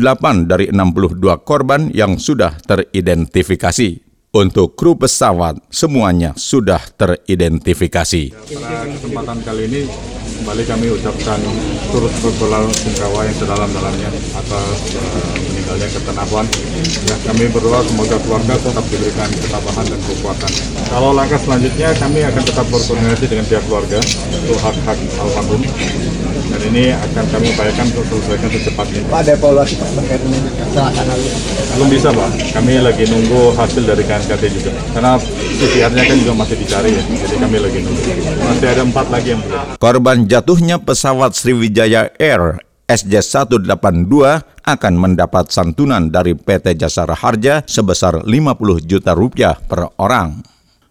dari 0.48 0.72
62 0.72 1.20
korban 1.44 1.92
yang 1.92 2.16
sudah 2.16 2.56
teridentifikasi. 2.64 4.05
Untuk 4.36 4.76
kru 4.76 4.92
pesawat, 4.92 5.56
semuanya 5.72 6.36
sudah 6.36 6.92
teridentifikasi. 6.92 8.36
Pada 8.36 8.84
kesempatan 8.84 9.40
kali 9.40 9.64
ini, 9.64 9.88
kembali 10.44 10.62
kami 10.68 10.92
ucapkan 10.92 11.40
turut 11.88 12.12
sungkawa 12.20 13.24
yang 13.24 13.32
sedalam-dalamnya 13.40 14.12
atas 14.36 14.76
uh, 14.92 15.32
meninggalnya 15.40 15.88
Kapten 15.88 16.16
Afwan. 16.20 16.44
Ya, 17.08 17.16
kami 17.24 17.48
berdoa 17.48 17.80
semoga 17.88 18.20
keluarga 18.20 18.60
tetap 18.60 18.84
diberikan 18.92 19.28
ketabahan 19.40 19.86
dan 19.88 20.00
kekuatan. 20.04 20.52
Kalau 20.92 21.16
langkah 21.16 21.40
selanjutnya, 21.40 21.96
kami 21.96 22.20
akan 22.28 22.42
tetap 22.44 22.68
berkoordinasi 22.68 23.24
dengan 23.32 23.48
pihak 23.48 23.64
keluarga 23.64 24.04
untuk 24.36 24.58
hak-hak 24.60 25.00
almarhum 25.16 25.64
dan 26.56 26.60
ini 26.72 26.84
akan 26.94 27.24
kami 27.28 27.46
upayakan 27.52 27.86
untuk 27.92 28.04
selesaikan 28.08 28.48
secepatnya. 28.48 29.00
Pak, 29.12 29.18
ada 29.26 29.32
evaluasi 29.36 29.74
Pak 29.76 29.88
terkait 29.98 30.20
dengan 30.24 30.40
kecelakaan 30.48 31.04
lalu? 31.04 31.28
Belum 31.76 31.88
bisa 31.92 32.08
Pak, 32.14 32.30
kami 32.56 32.72
lagi 32.80 33.04
nunggu 33.12 33.42
hasil 33.58 33.82
dari 33.84 34.04
KNKT 34.26 34.44
juga. 34.58 34.70
Karena 34.90 35.12
CPR-nya 35.56 36.02
kan 36.02 36.16
juga 36.18 36.34
masih 36.34 36.56
dicari 36.58 36.90
ya, 36.90 37.02
jadi 37.06 37.36
kami 37.38 37.58
lagi 37.62 37.78
nunggu. 37.78 38.02
Masih 38.42 38.66
ada 38.74 38.82
empat 38.82 39.06
lagi 39.06 39.28
yang 39.30 39.40
belum. 39.46 39.78
Korban 39.78 40.18
jatuhnya 40.26 40.76
pesawat 40.82 41.38
Sriwijaya 41.38 42.10
Air 42.18 42.58
SJ182 42.90 44.14
akan 44.66 44.94
mendapat 44.98 45.54
santunan 45.54 46.10
dari 46.10 46.34
PT 46.34 46.74
Jasara 46.74 47.14
Harja 47.14 47.62
sebesar 47.70 48.26
50 48.26 48.82
juta 48.82 49.14
rupiah 49.14 49.54
per 49.54 49.94
orang. 50.02 50.42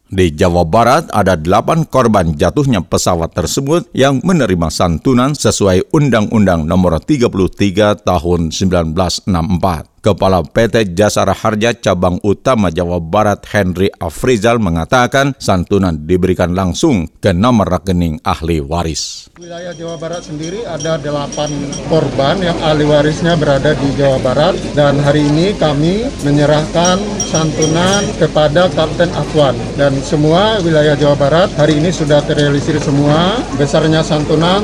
Di 0.06 0.32
Jawa 0.32 0.64
Barat 0.64 1.12
ada 1.12 1.36
delapan 1.36 1.84
korban 1.84 2.38
jatuhnya 2.40 2.80
pesawat 2.80 3.36
tersebut 3.36 3.90
yang 3.92 4.24
menerima 4.24 4.72
santunan 4.72 5.36
sesuai 5.36 5.92
Undang-Undang 5.92 6.64
Nomor 6.64 7.04
33 7.04 8.06
Tahun 8.06 8.42
1964. 8.54 9.95
Kepala 10.06 10.46
PT 10.46 10.94
Jasara 10.94 11.34
Harja 11.34 11.74
Cabang 11.74 12.22
Utama 12.22 12.70
Jawa 12.70 13.02
Barat 13.02 13.42
Henry 13.50 13.90
Afrizal 13.90 14.62
mengatakan 14.62 15.34
santunan 15.42 15.98
diberikan 16.06 16.54
langsung 16.54 17.10
ke 17.18 17.34
nomor 17.34 17.66
rekening 17.74 18.22
ahli 18.22 18.62
waris. 18.62 19.34
Wilayah 19.42 19.74
Jawa 19.74 19.98
Barat 19.98 20.22
sendiri 20.30 20.62
ada 20.62 21.02
delapan 21.02 21.50
korban 21.90 22.38
yang 22.38 22.54
ahli 22.62 22.86
warisnya 22.86 23.34
berada 23.34 23.74
di 23.74 23.90
Jawa 23.98 24.22
Barat. 24.22 24.54
Dan 24.78 25.02
hari 25.02 25.26
ini 25.26 25.58
kami 25.58 26.06
menyerahkan 26.22 27.02
santunan 27.26 28.06
kepada 28.22 28.70
Kapten 28.78 29.10
Afwan. 29.10 29.58
Dan 29.74 29.98
semua 30.06 30.62
wilayah 30.62 30.94
Jawa 30.94 31.18
Barat 31.18 31.50
hari 31.58 31.82
ini 31.82 31.90
sudah 31.90 32.22
terrealisir 32.30 32.78
semua. 32.78 33.42
Besarnya 33.58 34.06
santunan 34.06 34.62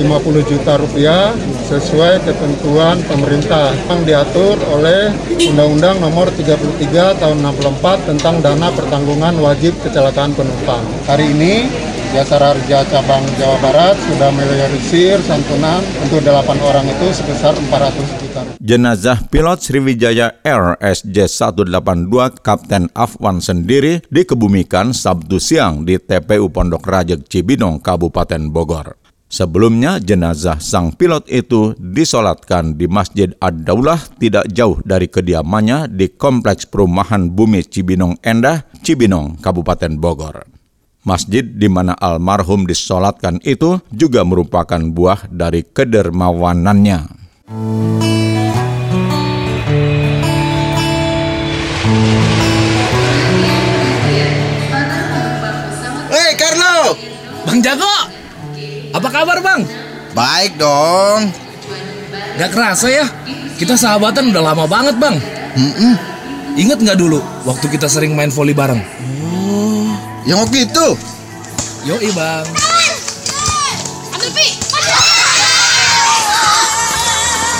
50 0.00 0.50
juta 0.50 0.80
rupiah 0.80 1.36
sesuai 1.68 2.24
ketentuan 2.24 3.04
pemerintah. 3.04 3.76
Yang 3.92 4.02
diatur 4.08 4.56
oleh 4.70 4.77
Undang-Undang 4.78 5.98
Nomor 5.98 6.30
33 6.30 7.18
Tahun 7.18 7.38
64 7.42 8.14
tentang 8.14 8.38
dana 8.38 8.70
pertanggungan 8.70 9.34
wajib 9.42 9.74
kecelakaan 9.82 10.30
penumpang. 10.38 10.86
Hari 11.10 11.34
ini 11.34 11.66
Jasa 12.14 12.40
Raja 12.40 12.86
Cabang 12.88 13.20
Jawa 13.36 13.58
Barat 13.60 13.98
sudah 13.98 14.30
merealisir 14.32 15.20
santunan 15.26 15.82
untuk 16.06 16.22
8 16.24 16.46
orang 16.62 16.86
itu 16.88 17.10
sebesar 17.10 17.52
400 17.58 18.22
juta. 18.22 18.40
Jenazah 18.62 19.18
pilot 19.28 19.58
Sriwijaya 19.60 20.40
Air 20.46 20.78
SJ182 20.80 22.40
Kapten 22.40 22.88
Afwan 22.94 23.42
sendiri 23.42 24.00
dikebumikan 24.08 24.94
Sabtu 24.94 25.42
siang 25.42 25.82
di 25.82 25.98
TPU 25.98 26.48
Pondok 26.48 26.86
Rajek 26.86 27.26
Cibinong, 27.26 27.82
Kabupaten 27.82 28.46
Bogor. 28.48 29.07
Sebelumnya, 29.28 30.00
jenazah 30.00 30.56
sang 30.56 30.96
pilot 30.96 31.28
itu 31.28 31.76
disolatkan 31.76 32.80
di 32.80 32.88
Masjid 32.88 33.28
Ad-Daulah 33.36 34.16
tidak 34.16 34.48
jauh 34.48 34.80
dari 34.88 35.04
kediamannya 35.04 35.92
di 35.92 36.08
Kompleks 36.16 36.64
Perumahan 36.64 37.28
Bumi 37.28 37.60
Cibinong 37.60 38.16
Endah, 38.24 38.64
Cibinong, 38.80 39.36
Kabupaten 39.36 40.00
Bogor. 40.00 40.48
Masjid 41.04 41.44
di 41.44 41.68
mana 41.68 41.92
almarhum 42.00 42.64
disolatkan 42.64 43.36
itu 43.44 43.76
juga 43.92 44.24
merupakan 44.24 44.80
buah 44.80 45.28
dari 45.28 45.60
kedermawanannya. 45.60 46.98
Hei 56.08 56.32
Carlo! 56.40 56.96
Bang 57.44 57.60
Jago! 57.60 57.97
Apa 58.94 59.08
kabar 59.12 59.38
bang? 59.44 59.60
Baik 60.16 60.56
dong. 60.56 61.28
Gak 62.38 62.50
kerasa 62.54 62.86
ya, 62.88 63.06
kita 63.58 63.74
sahabatan 63.74 64.30
udah 64.30 64.42
lama 64.54 64.64
banget 64.64 64.96
bang. 64.96 65.16
Mm 65.58 65.72
-mm. 65.74 65.94
Ingat 66.58 66.78
nggak 66.82 66.98
dulu 66.98 67.22
waktu 67.46 67.66
kita 67.70 67.86
sering 67.86 68.14
main 68.14 68.30
volley 68.30 68.54
bareng? 68.54 68.78
Oh, 69.50 69.94
yang 70.26 70.42
waktu 70.42 70.66
itu? 70.66 70.86
Yoi 71.86 72.10
bang. 72.14 72.46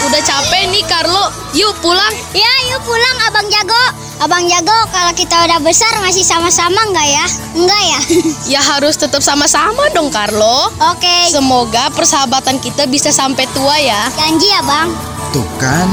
Udah 0.09 0.25
capek 0.25 0.73
nih 0.73 0.85
Carlo, 0.89 1.29
yuk 1.53 1.77
pulang. 1.85 2.15
Ya 2.33 2.53
yuk 2.73 2.81
pulang 2.89 3.17
Abang 3.29 3.45
Jago. 3.53 4.08
Abang 4.19 4.51
Jago, 4.51 4.75
kalau 4.91 5.15
kita 5.15 5.47
udah 5.47 5.63
besar 5.63 5.95
masih 6.03 6.27
sama-sama 6.27 6.83
nggak 6.91 7.07
ya? 7.07 7.27
Enggak 7.55 7.83
ya? 7.87 8.01
ya 8.59 8.61
harus 8.75 8.99
tetap 8.99 9.23
sama-sama 9.23 9.87
dong, 9.95 10.11
Carlo. 10.11 10.75
Oke. 10.91 11.07
Okay. 11.07 11.31
Semoga 11.31 11.87
persahabatan 11.95 12.59
kita 12.59 12.91
bisa 12.91 13.15
sampai 13.15 13.47
tua 13.55 13.79
ya. 13.79 14.11
Janji 14.19 14.51
ya, 14.51 14.59
Bang. 14.67 14.91
Tuh 15.31 15.47
kan, 15.63 15.87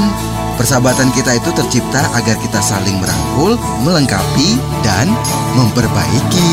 persahabatan 0.58 1.14
kita 1.14 1.38
itu 1.38 1.54
tercipta 1.54 2.02
agar 2.18 2.34
kita 2.42 2.58
saling 2.58 2.98
merangkul, 2.98 3.54
melengkapi, 3.86 4.58
dan 4.82 5.06
memperbaiki. 5.54 6.50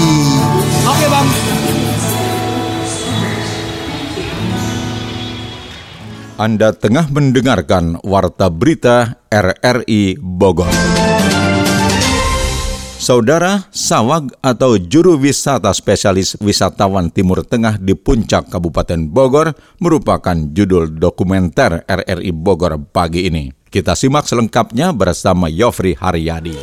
Oke, 0.86 1.06
Bang. 1.10 1.26
Anda 6.38 6.70
tengah 6.78 7.10
mendengarkan 7.10 7.98
Warta 8.06 8.54
Berita 8.54 9.26
RRI 9.34 10.22
Bogor. 10.22 10.70
Saudara 13.04 13.68
Sawag 13.76 14.32
atau 14.40 14.80
juru 14.80 15.20
wisata 15.20 15.68
spesialis 15.76 16.40
wisatawan 16.40 17.12
Timur 17.12 17.44
Tengah 17.44 17.76
di 17.76 18.00
Puncak 18.00 18.48
Kabupaten 18.48 19.12
Bogor 19.12 19.52
merupakan 19.84 20.32
judul 20.32 20.88
dokumenter 20.88 21.84
RRI 21.84 22.32
Bogor 22.32 22.80
pagi 22.96 23.28
ini. 23.28 23.52
Kita 23.68 23.92
simak 23.92 24.24
selengkapnya 24.24 24.96
bersama 24.96 25.52
Yofri 25.52 26.00
Haryadi. 26.00 26.56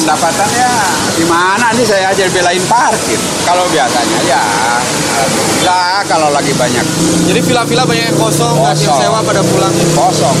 Pendapatannya 0.00 0.72
gimana 1.18 1.74
nih 1.74 1.82
saya 1.82 2.14
aja 2.14 2.22
belain 2.30 2.62
parkir. 2.70 3.18
Kalau 3.42 3.66
biasanya 3.74 4.18
ya 4.22 4.42
alhamdulillah 5.18 6.00
kalau 6.06 6.28
lagi 6.30 6.52
banyak. 6.54 6.86
Jadi 7.26 7.40
villa-villa 7.42 7.82
banyak 7.82 8.04
yang 8.14 8.18
kosong, 8.18 8.54
Kosong. 8.54 8.98
sewa 9.02 9.20
pada 9.26 9.42
pulang. 9.42 9.74
Kosong. 9.98 10.36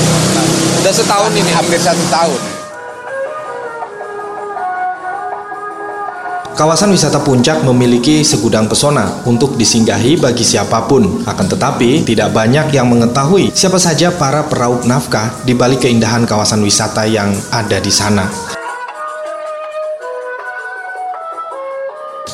Udah 0.78 0.92
setahun 0.94 1.32
ini. 1.34 1.50
Hampir 1.50 1.82
satu 1.82 2.04
tahun. 2.08 2.40
Kawasan 6.58 6.90
wisata 6.90 7.22
Puncak 7.22 7.62
memiliki 7.62 8.26
segudang 8.26 8.66
pesona 8.66 9.22
untuk 9.22 9.54
disinggahi 9.54 10.18
bagi 10.18 10.42
siapa 10.42 10.90
pun. 10.90 11.22
Akan 11.22 11.46
tetapi, 11.46 12.02
tidak 12.02 12.34
banyak 12.34 12.74
yang 12.74 12.90
mengetahui 12.90 13.54
siapa 13.54 13.78
saja 13.78 14.10
para 14.10 14.42
peraup 14.42 14.82
nafkah 14.82 15.38
di 15.46 15.54
balik 15.54 15.86
keindahan 15.86 16.26
kawasan 16.26 16.58
wisata 16.66 17.06
yang 17.06 17.30
ada 17.54 17.78
di 17.78 17.94
sana. 17.94 18.26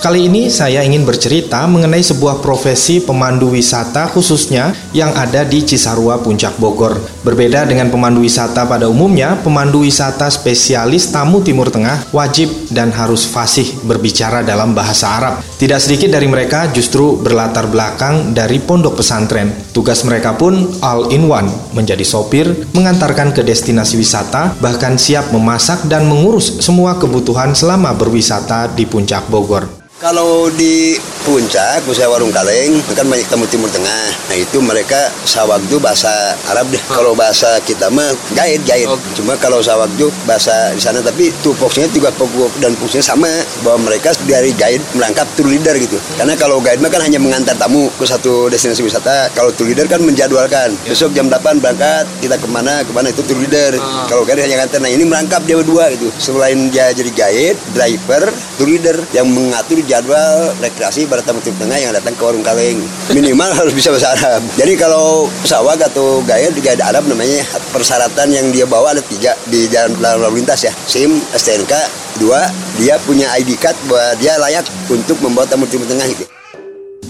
Kali 0.02 0.26
ini 0.26 0.50
saya 0.50 0.82
ingin 0.82 1.06
bercerita 1.06 1.62
mengenai 1.70 2.02
sebuah 2.02 2.42
profesi 2.42 2.98
pemandu 2.98 3.54
wisata 3.54 4.10
khususnya 4.10 4.74
yang 4.90 5.14
ada 5.14 5.46
di 5.46 5.62
Cisarua 5.62 6.18
Puncak 6.18 6.58
Bogor. 6.58 6.98
Berbeda 7.22 7.62
dengan 7.68 7.92
pemandu 7.92 8.24
wisata 8.24 8.66
pada 8.66 8.90
umumnya, 8.90 9.38
pemandu 9.40 9.86
wisata 9.86 10.26
spesialis 10.32 11.12
tamu 11.12 11.44
Timur 11.46 11.70
Tengah 11.70 12.10
wajib 12.10 12.50
dan 12.72 12.90
harus 12.90 13.28
fasih 13.28 13.64
berbicara 13.84 14.42
dalam 14.42 14.72
bahasa 14.72 15.14
Arab. 15.20 15.34
Tidak 15.60 15.78
sedikit 15.78 16.10
dari 16.10 16.26
mereka 16.26 16.72
justru 16.72 17.20
berlatar 17.20 17.70
belakang 17.70 18.32
dari 18.32 18.58
pondok 18.58 19.04
pesantren. 19.04 19.52
Tugas 19.76 20.02
mereka 20.02 20.34
pun 20.34 20.80
all 20.80 21.12
in 21.12 21.28
one, 21.28 21.48
menjadi 21.76 22.02
sopir, 22.02 22.50
mengantarkan 22.72 23.36
ke 23.36 23.44
destinasi 23.44 24.00
wisata, 24.00 24.56
bahkan 24.58 24.96
siap 24.96 25.28
memasak 25.30 25.84
dan 25.86 26.08
mengurus 26.08 26.64
semua 26.64 26.96
kebutuhan 26.96 27.52
selama 27.52 27.92
berwisata 27.92 28.72
di 28.72 28.88
Puncak 28.88 29.28
Bogor. 29.28 29.83
Kalau 30.04 30.52
di 30.52 31.00
puncak, 31.24 31.80
usaha 31.88 32.04
warung 32.04 32.28
kaleng, 32.28 32.76
kan 32.92 33.08
banyak 33.08 33.24
tamu 33.24 33.48
timur 33.48 33.72
tengah. 33.72 34.12
Nah 34.28 34.36
itu 34.36 34.60
mereka 34.60 35.08
sawak 35.24 35.64
itu 35.64 35.80
bahasa 35.80 36.36
Arab 36.52 36.68
deh. 36.68 36.82
Kalau 36.92 37.16
bahasa 37.16 37.56
kita 37.64 37.88
mah 37.88 38.12
gaid 38.36 38.60
gaid. 38.68 38.84
Cuma 39.16 39.32
kalau 39.40 39.64
sawak 39.64 39.88
itu 39.96 40.12
bahasa 40.28 40.76
di 40.76 40.82
sana, 40.84 41.00
tapi 41.00 41.32
tupoksnya 41.40 41.88
juga 41.88 42.12
pokok 42.20 42.60
dan 42.60 42.76
fungsinya 42.76 43.00
sama. 43.00 43.32
Bahwa 43.64 43.88
mereka 43.88 44.12
dari 44.28 44.52
gaid 44.52 44.84
melangkap 44.92 45.24
tour 45.40 45.48
leader 45.48 45.72
gitu. 45.80 45.96
Karena 46.20 46.36
kalau 46.36 46.60
guide 46.60 46.84
mah 46.84 46.92
kan 46.92 47.00
hanya 47.00 47.16
mengantar 47.16 47.56
tamu 47.56 47.88
ke 47.96 48.04
satu 48.04 48.52
destinasi 48.52 48.84
wisata. 48.84 49.32
Kalau 49.32 49.56
tour 49.56 49.72
leader 49.72 49.88
kan 49.88 50.04
menjadwalkan. 50.04 50.76
Besok 50.84 51.16
jam 51.16 51.32
8 51.32 51.64
berangkat, 51.64 52.04
kita 52.20 52.36
ke 52.36 52.44
mana, 52.52 52.84
ke 52.84 52.92
mana 52.92 53.08
itu 53.08 53.24
tour 53.24 53.40
leader. 53.40 53.72
Kalau 54.12 54.28
guide 54.28 54.44
hanya 54.44 54.60
ngantar. 54.60 54.84
Nah 54.84 54.92
ini 54.92 55.08
merangkap 55.08 55.40
dia 55.48 55.56
berdua 55.56 55.88
gitu. 55.96 56.12
Selain 56.20 56.68
dia 56.68 56.92
jadi 56.92 57.08
guide, 57.08 57.56
driver, 57.72 58.28
tour 58.60 58.68
leader 58.68 59.00
yang 59.16 59.32
mengatur 59.32 59.80
jadwal 59.94 60.50
rekreasi 60.58 61.06
para 61.06 61.22
tamu 61.22 61.38
Timur 61.38 61.62
Tengah 61.62 61.78
yang 61.78 61.94
datang 61.94 62.18
ke 62.18 62.22
warung 62.26 62.42
kaleng. 62.42 62.82
Minimal 63.14 63.50
harus 63.62 63.70
bisa 63.70 63.94
bahasa 63.94 64.10
Arab. 64.18 64.42
Jadi 64.58 64.74
kalau 64.74 65.30
pesawat 65.46 65.78
atau 65.86 66.18
gaya 66.26 66.50
di 66.50 66.58
gaya 66.58 66.82
Arab 66.82 67.06
namanya 67.06 67.46
persyaratan 67.70 68.34
yang 68.34 68.50
dia 68.50 68.66
bawa 68.66 68.90
ada 68.90 69.02
tiga 69.06 69.38
di 69.46 69.70
jalan 69.70 69.94
lalu 70.02 70.42
lintas 70.42 70.66
ya. 70.66 70.72
SIM, 70.90 71.22
STNK, 71.30 71.72
dua 72.18 72.50
dia 72.74 72.98
punya 73.06 73.30
ID 73.38 73.54
card 73.54 73.78
bahwa 73.86 74.18
dia 74.18 74.34
layak 74.42 74.66
untuk 74.90 75.22
membawa 75.22 75.46
tamu 75.46 75.70
Timur 75.70 75.86
Tengah 75.86 76.10
gitu. 76.10 76.26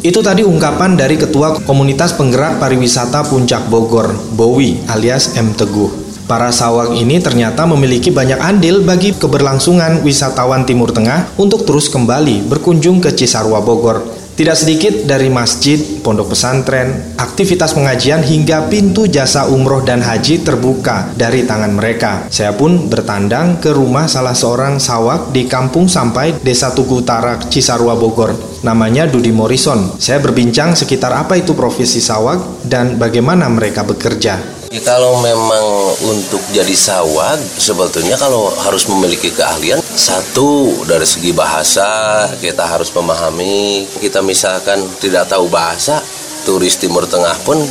Itu 0.05 0.21
tadi 0.21 0.45
ungkapan 0.45 1.01
dari 1.01 1.17
Ketua 1.17 1.65
Komunitas 1.65 2.13
Penggerak 2.13 2.61
Pariwisata 2.61 3.25
Puncak 3.25 3.73
Bogor, 3.73 4.13
Bowi 4.37 4.85
alias 4.93 5.33
M. 5.41 5.57
Teguh. 5.57 6.04
Para 6.25 6.49
sawang 6.49 6.97
ini 6.97 7.21
ternyata 7.21 7.69
memiliki 7.69 8.09
banyak 8.09 8.41
andil 8.41 8.81
bagi 8.81 9.13
keberlangsungan 9.13 10.01
wisatawan 10.01 10.65
Timur 10.65 10.89
Tengah 10.89 11.37
untuk 11.37 11.69
terus 11.69 11.93
kembali 11.93 12.49
berkunjung 12.49 13.05
ke 13.05 13.13
Cisarua 13.13 13.61
Bogor. 13.61 14.25
Tidak 14.35 14.57
sedikit 14.57 15.07
dari 15.07 15.31
masjid, 15.31 15.79
pondok 16.03 16.35
pesantren, 16.35 17.15
aktivitas 17.21 17.71
pengajian 17.71 18.19
hingga 18.19 18.67
pintu 18.67 19.07
jasa 19.07 19.47
umroh 19.47 19.85
dan 19.87 20.03
haji 20.03 20.43
terbuka 20.43 21.15
dari 21.15 21.47
tangan 21.47 21.71
mereka. 21.71 22.27
Saya 22.33 22.51
pun 22.57 22.91
bertandang 22.91 23.63
ke 23.63 23.71
rumah 23.71 24.11
salah 24.11 24.35
seorang 24.35 24.83
sawak 24.83 25.31
di 25.31 25.47
Kampung 25.47 25.87
Sampai, 25.87 26.35
Desa 26.41 26.75
Tugu 26.75 27.05
Utara, 27.05 27.39
Cisarua 27.47 27.95
Bogor. 27.95 28.35
Namanya 28.67 29.07
Dudi 29.07 29.31
Morrison. 29.31 30.01
Saya 30.03 30.19
berbincang 30.19 30.75
sekitar 30.75 31.15
apa 31.15 31.39
itu 31.39 31.55
profesi 31.55 32.01
sawak 32.03 32.67
dan 32.67 32.99
bagaimana 32.99 33.47
mereka 33.47 33.87
bekerja. 33.87 34.64
Ya, 34.75 34.83
kalau 34.83 35.23
memang 35.23 35.95
untuk 36.03 36.43
jadi 36.51 36.75
sawag 36.75 37.39
sebetulnya 37.63 38.19
kalau 38.19 38.51
harus 38.59 38.91
memiliki 38.91 39.31
keahlian 39.31 39.79
satu 39.79 40.83
dari 40.83 41.07
segi 41.07 41.31
bahasa 41.31 42.27
kita 42.43 42.67
harus 42.67 42.91
memahami. 42.91 43.87
Kita 44.03 44.19
misalkan 44.19 44.83
tidak 44.99 45.31
tahu 45.31 45.47
bahasa 45.47 46.03
turis 46.43 46.75
Timur 46.75 47.07
Tengah 47.07 47.39
pun 47.47 47.63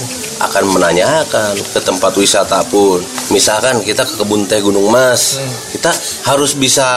akan 0.50 0.76
menanyakan 0.76 1.54
ke 1.56 1.80
tempat 1.80 2.12
wisata 2.20 2.64
pun. 2.68 3.00
Misalkan 3.32 3.80
kita 3.82 4.04
ke 4.04 4.20
kebun 4.20 4.46
teh 4.46 4.60
Gunung 4.60 4.92
Mas, 4.92 5.40
kita 5.72 5.90
harus 6.28 6.54
bisa 6.54 6.88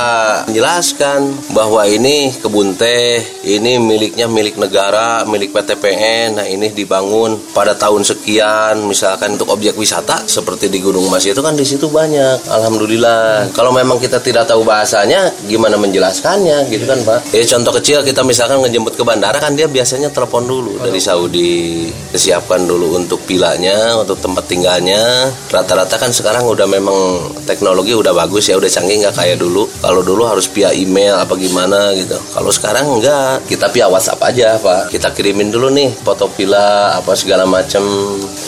menjelaskan 0.50 1.32
bahwa 1.54 1.86
ini 1.86 2.34
kebun 2.42 2.74
teh, 2.74 3.22
ini 3.46 3.78
miliknya 3.78 4.26
milik 4.26 4.58
negara, 4.58 5.22
milik 5.24 5.54
PTPN. 5.54 6.36
Nah 6.42 6.46
ini 6.46 6.74
dibangun 6.74 7.38
pada 7.54 7.72
tahun 7.78 8.02
sekian, 8.02 8.82
misalkan 8.84 9.38
untuk 9.38 9.54
objek 9.54 9.78
wisata 9.78 10.26
seperti 10.26 10.68
di 10.68 10.82
Gunung 10.82 11.06
Mas 11.08 11.24
itu 11.24 11.38
kan 11.40 11.54
di 11.54 11.64
situ 11.64 11.86
banyak. 11.88 12.50
Alhamdulillah. 12.50 13.54
Kalau 13.54 13.70
memang 13.70 14.02
kita 14.02 14.18
tidak 14.20 14.50
tahu 14.50 14.66
bahasanya, 14.66 15.30
gimana 15.46 15.78
menjelaskannya, 15.78 16.68
gitu 16.68 16.84
kan 16.84 16.98
Pak? 17.06 17.32
Ya 17.32 17.44
contoh 17.46 17.72
kecil 17.78 18.02
kita 18.02 18.26
misalkan 18.26 18.60
ngejemput 18.62 18.98
ke 18.98 19.02
bandara 19.06 19.38
kan 19.38 19.54
dia 19.54 19.70
biasanya 19.70 20.10
telepon 20.10 20.44
dulu 20.44 20.82
dari 20.82 20.98
Saudi, 20.98 21.88
disiapkan 22.10 22.66
dulu 22.66 22.98
untuk 22.98 23.22
pilanya 23.36 24.00
untuk 24.00 24.16
tempat 24.16 24.48
tinggalnya. 24.48 25.28
Rata-rata 25.52 26.00
kan 26.00 26.08
sekarang 26.08 26.48
udah 26.48 26.64
memang 26.64 27.28
teknologi 27.44 27.92
udah 27.92 28.16
bagus 28.16 28.48
ya 28.48 28.56
udah 28.56 28.72
canggih 28.72 29.04
nggak 29.04 29.12
kayak 29.12 29.36
dulu? 29.36 29.68
Kalau 29.84 30.00
dulu 30.00 30.24
harus 30.24 30.48
via 30.48 30.72
email 30.72 31.20
apa 31.20 31.36
gimana 31.36 31.92
gitu. 31.92 32.16
Kalau 32.32 32.48
sekarang 32.48 32.88
enggak 32.96 33.44
kita 33.44 33.68
via 33.68 33.92
WhatsApp 33.92 34.24
aja 34.24 34.56
pak. 34.56 34.88
Kita 34.88 35.12
kirimin 35.12 35.52
dulu 35.52 35.68
nih 35.68 35.92
foto 36.00 36.32
villa 36.32 36.96
apa 36.96 37.12
segala 37.12 37.44
macam 37.44 37.82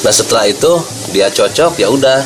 nah 0.06 0.14
setelah 0.14 0.46
itu 0.46 0.78
dia 1.10 1.26
cocok 1.26 1.74
ya 1.82 1.90
udah 1.90 2.22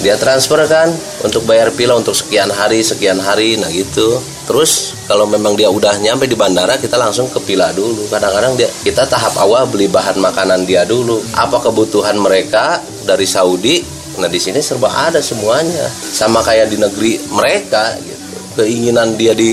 dia 0.00 0.16
transfer 0.16 0.64
kan 0.64 0.88
untuk 1.20 1.44
bayar 1.44 1.68
pila 1.76 1.92
untuk 1.92 2.16
sekian 2.16 2.48
hari 2.48 2.80
sekian 2.80 3.20
hari 3.20 3.60
nah 3.60 3.68
gitu. 3.68 4.16
Terus 4.48 4.96
kalau 5.04 5.28
memang 5.28 5.54
dia 5.54 5.68
udah 5.68 6.00
nyampe 6.00 6.24
di 6.24 6.34
bandara 6.34 6.80
kita 6.80 6.96
langsung 6.96 7.28
ke 7.28 7.38
pila 7.44 7.68
dulu. 7.76 8.08
Kadang-kadang 8.08 8.56
dia 8.56 8.66
kita 8.82 9.04
tahap 9.04 9.36
awal 9.36 9.68
beli 9.68 9.86
bahan 9.92 10.16
makanan 10.16 10.64
dia 10.64 10.88
dulu. 10.88 11.20
Apa 11.36 11.60
kebutuhan 11.60 12.16
mereka 12.16 12.80
dari 13.04 13.28
Saudi? 13.28 13.84
Nah 14.16 14.26
di 14.26 14.40
sini 14.40 14.64
serba 14.64 14.88
ada 14.88 15.20
semuanya. 15.20 15.86
Sama 15.92 16.40
kayak 16.40 16.72
di 16.72 16.80
negeri 16.80 17.20
mereka 17.30 17.94
gitu. 18.00 18.64
Keinginan 18.64 19.20
dia 19.20 19.36
di 19.36 19.52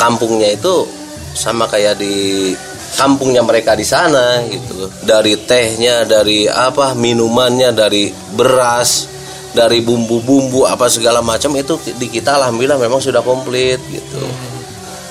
kampungnya 0.00 0.50
itu 0.56 0.88
sama 1.36 1.68
kayak 1.68 2.00
di 2.00 2.50
kampungnya 2.96 3.44
mereka 3.44 3.76
di 3.76 3.84
sana 3.84 4.42
gitu. 4.48 4.88
Dari 5.04 5.36
tehnya 5.44 6.08
dari 6.08 6.48
apa 6.48 6.96
minumannya 6.96 7.70
dari 7.70 8.10
beras 8.34 9.13
dari 9.54 9.80
bumbu-bumbu 9.80 10.66
apa 10.66 10.90
segala 10.90 11.22
macam 11.22 11.54
itu 11.54 11.78
di 11.96 12.10
kita 12.10 12.36
alhamdulillah 12.42 12.76
memang 12.76 12.98
sudah 12.98 13.22
komplit 13.22 13.78
gitu. 13.88 14.22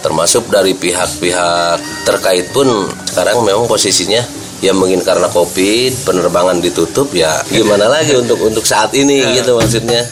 Termasuk 0.04 0.52
dari 0.52 0.76
pihak-pihak 0.76 2.04
terkait 2.04 2.52
pun 2.52 2.68
sekarang 3.08 3.40
memang 3.48 3.66
posisinya 3.72 4.20
ya 4.60 4.76
mungkin 4.76 5.00
karena 5.04 5.32
covid 5.32 5.92
penerbangan 6.04 6.60
ditutup 6.60 7.12
ya 7.16 7.40
gimana 7.48 7.88
lagi 7.88 8.16
untuk 8.20 8.40
untuk 8.44 8.68
saat 8.68 8.92
ini 8.92 9.24
gitu 9.40 9.56
maksudnya. 9.56 10.04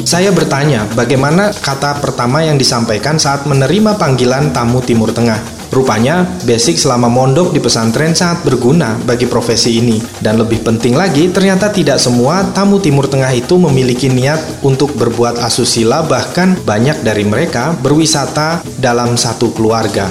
Saya 0.00 0.34
bertanya, 0.34 0.90
bagaimana 0.98 1.54
kata 1.54 2.02
pertama 2.02 2.42
yang 2.42 2.58
disampaikan 2.58 3.14
saat 3.14 3.46
menerima 3.46 3.94
panggilan 3.94 4.50
tamu 4.50 4.82
Timur 4.82 5.14
Tengah? 5.14 5.59
Rupanya, 5.70 6.26
basic 6.42 6.82
selama 6.82 7.06
mondok 7.06 7.54
di 7.54 7.62
pesantren 7.62 8.10
sangat 8.10 8.42
berguna 8.42 8.98
bagi 9.06 9.30
profesi 9.30 9.78
ini. 9.78 10.02
Dan 10.18 10.42
lebih 10.42 10.66
penting 10.66 10.98
lagi, 10.98 11.30
ternyata 11.30 11.70
tidak 11.70 12.02
semua 12.02 12.42
tamu 12.50 12.82
Timur 12.82 13.06
Tengah 13.06 13.30
itu 13.30 13.54
memiliki 13.54 14.10
niat 14.10 14.66
untuk 14.66 14.90
berbuat 14.98 15.38
asusila, 15.38 16.02
bahkan 16.02 16.58
banyak 16.66 17.06
dari 17.06 17.22
mereka 17.22 17.70
berwisata 17.78 18.66
dalam 18.82 19.14
satu 19.14 19.54
keluarga. 19.54 20.10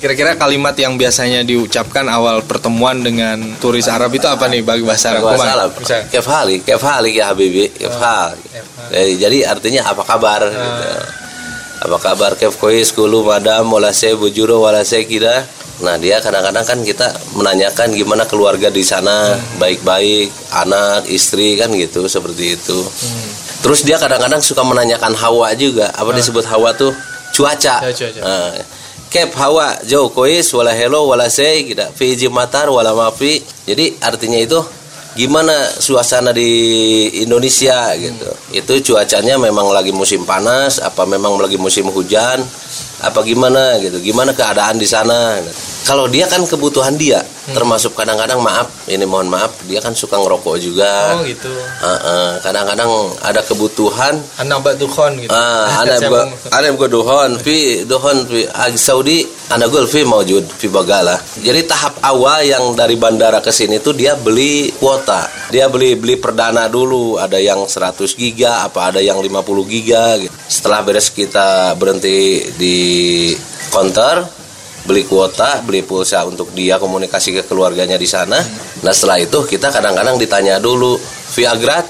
Kira-kira 0.00 0.34
kalimat 0.34 0.74
yang 0.74 0.98
biasanya 0.98 1.46
diucapkan 1.46 2.08
awal 2.10 2.42
pertemuan 2.42 3.04
dengan 3.04 3.38
turis 3.62 3.86
Arab 3.86 4.10
itu 4.10 4.26
apa 4.26 4.50
nih 4.50 4.64
bagi 4.64 4.82
bahasa 4.82 5.14
Arab? 5.14 5.30
Bahasa? 5.30 5.48
Arab. 5.54 5.70
Bisa. 5.78 5.96
Kef 6.10 6.26
hali, 6.26 6.58
kef 6.58 6.82
hali 6.82 7.22
ya 7.22 7.30
Habibi, 7.30 7.70
kef 7.70 7.96
hal. 8.02 8.34
Eh, 8.90 9.14
Jadi 9.20 9.46
artinya 9.46 9.86
apa 9.86 10.02
kabar? 10.02 10.48
gitu. 10.48 11.21
Apa 11.82 11.98
kabar 11.98 12.38
kef 12.38 12.62
kois 12.62 12.94
kulu 12.94 13.26
madam 13.26 13.66
wala 13.74 13.90
saya 13.90 14.14
bujuro 14.14 14.62
wala 14.62 14.86
saya 14.86 15.02
kira. 15.02 15.42
Nah 15.82 15.98
dia 15.98 16.22
kadang-kadang 16.22 16.62
kan 16.62 16.78
kita 16.86 17.10
menanyakan 17.34 17.90
gimana 17.90 18.22
keluarga 18.22 18.70
di 18.70 18.86
sana 18.86 19.34
baik-baik, 19.58 20.30
anak, 20.54 21.10
istri 21.10 21.58
kan 21.58 21.74
gitu 21.74 22.06
seperti 22.06 22.54
itu. 22.54 22.78
Terus 23.66 23.82
dia 23.82 23.98
kadang-kadang 23.98 24.38
suka 24.38 24.62
menanyakan 24.62 25.10
hawa 25.18 25.50
juga. 25.58 25.90
Apa 25.98 26.14
disebut 26.14 26.46
hawa 26.46 26.70
tuh? 26.78 26.94
Cuaca. 27.34 27.82
Ya, 27.82 27.90
cuaca. 27.90 28.20
Nah, 28.22 28.54
Kep 29.12 29.36
hawa 29.36 29.76
jauh 29.84 30.08
kois 30.08 30.48
wala 30.56 30.72
hello 30.72 31.04
wala 31.04 31.28
say 31.28 31.68
kita 31.68 31.92
fi 31.92 32.16
matar 32.32 32.72
wala 32.72 32.96
mafi. 32.96 33.44
Jadi 33.68 34.00
artinya 34.00 34.40
itu 34.40 34.56
gimana 35.12 35.52
suasana 35.76 36.32
di 36.32 36.50
Indonesia 37.20 37.92
gitu. 37.96 38.30
Itu 38.52 38.92
cuacanya 38.92 39.36
memang 39.36 39.68
lagi 39.72 39.92
musim 39.92 40.24
panas 40.24 40.80
apa 40.80 41.04
memang 41.04 41.36
lagi 41.40 41.60
musim 41.60 41.88
hujan 41.92 42.40
apa 43.02 43.20
gimana 43.22 43.76
gitu. 43.82 43.98
Gimana 43.98 44.30
keadaan 44.30 44.78
di 44.78 44.86
sana? 44.86 45.42
Kalau 45.82 46.06
dia 46.06 46.30
kan 46.30 46.46
kebutuhan 46.46 46.94
dia 46.94 47.18
termasuk 47.42 47.98
kadang-kadang 47.98 48.38
maaf 48.38 48.70
ini 48.86 49.02
mohon 49.02 49.26
maaf 49.26 49.66
dia 49.66 49.82
kan 49.82 49.90
suka 49.92 50.14
ngerokok 50.14 50.54
juga. 50.62 51.18
Oh 51.18 51.26
gitu. 51.26 51.50
Heeh, 51.82 52.38
kadang-kadang 52.38 52.86
ada 53.18 53.42
kebutuhan 53.42 54.14
Anak 54.38 54.62
bak 54.62 54.78
dukhon 54.78 55.18
gitu. 55.18 55.34
Ah, 55.34 55.66
ada 55.82 55.98
Saya 55.98 56.06
gua 56.06 56.22
mau- 56.30 56.54
ada 56.54 56.66
gua 56.70 56.86
dohon 56.86 57.30
fi 57.42 57.82
dohon 57.82 58.30
fi 58.30 58.46
Saudi 58.78 59.26
ada 59.50 59.66
gua 59.66 59.82
fi 59.82 60.06
maujud 60.06 60.46
fi 60.54 60.70
bagala. 60.70 61.18
Jadi 61.42 61.66
tahap 61.66 61.98
awal 62.06 62.46
yang 62.46 62.78
dari 62.78 62.94
bandara 62.94 63.42
ke 63.42 63.50
sini 63.50 63.82
tuh 63.82 63.98
dia 63.98 64.14
beli 64.14 64.70
kuota. 64.78 65.26
Dia 65.50 65.66
beli 65.66 65.98
beli 65.98 66.16
perdana 66.16 66.70
dulu, 66.70 67.18
ada 67.18 67.42
yang 67.42 67.66
100 67.66 68.14
giga, 68.14 68.64
apa 68.64 68.94
ada 68.94 69.00
yang 69.02 69.18
50 69.18 69.66
giga 69.66 70.14
gitu. 70.16 70.32
Setelah 70.46 70.80
beres 70.86 71.10
kita 71.10 71.74
berhenti 71.74 72.48
di 72.54 72.76
counter 73.70 74.42
beli 74.82 75.06
kuota, 75.06 75.62
beli 75.62 75.86
pulsa 75.86 76.26
untuk 76.26 76.50
dia 76.54 76.78
komunikasi 76.78 77.38
ke 77.38 77.42
keluarganya 77.46 77.94
di 77.94 78.08
sana. 78.08 78.38
Nah 78.82 78.92
setelah 78.92 79.22
itu 79.22 79.46
kita 79.46 79.70
kadang-kadang 79.70 80.18
ditanya 80.18 80.58
dulu 80.58 80.98
via 81.38 81.54
grat, 81.54 81.86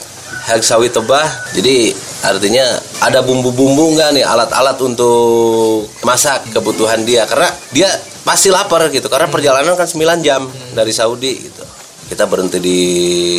heg 0.52 0.60
sawi 0.60 0.92
tebah. 0.92 1.56
Jadi 1.56 1.92
artinya 2.22 2.64
ada 3.00 3.24
bumbu-bumbu 3.24 3.96
nggak 3.96 4.10
nih 4.20 4.24
alat-alat 4.24 4.76
untuk 4.84 5.88
masak 6.04 6.52
kebutuhan 6.52 7.02
dia 7.08 7.24
karena 7.24 7.48
dia 7.72 7.88
pasti 8.22 8.52
lapar 8.52 8.86
gitu 8.92 9.10
karena 9.10 9.26
perjalanan 9.26 9.74
kan 9.74 9.88
9 9.88 10.22
jam 10.22 10.46
dari 10.76 10.92
Saudi 10.92 11.48
gitu. 11.48 11.64
Kita 12.12 12.28
berhenti 12.28 12.60
di 12.60 12.80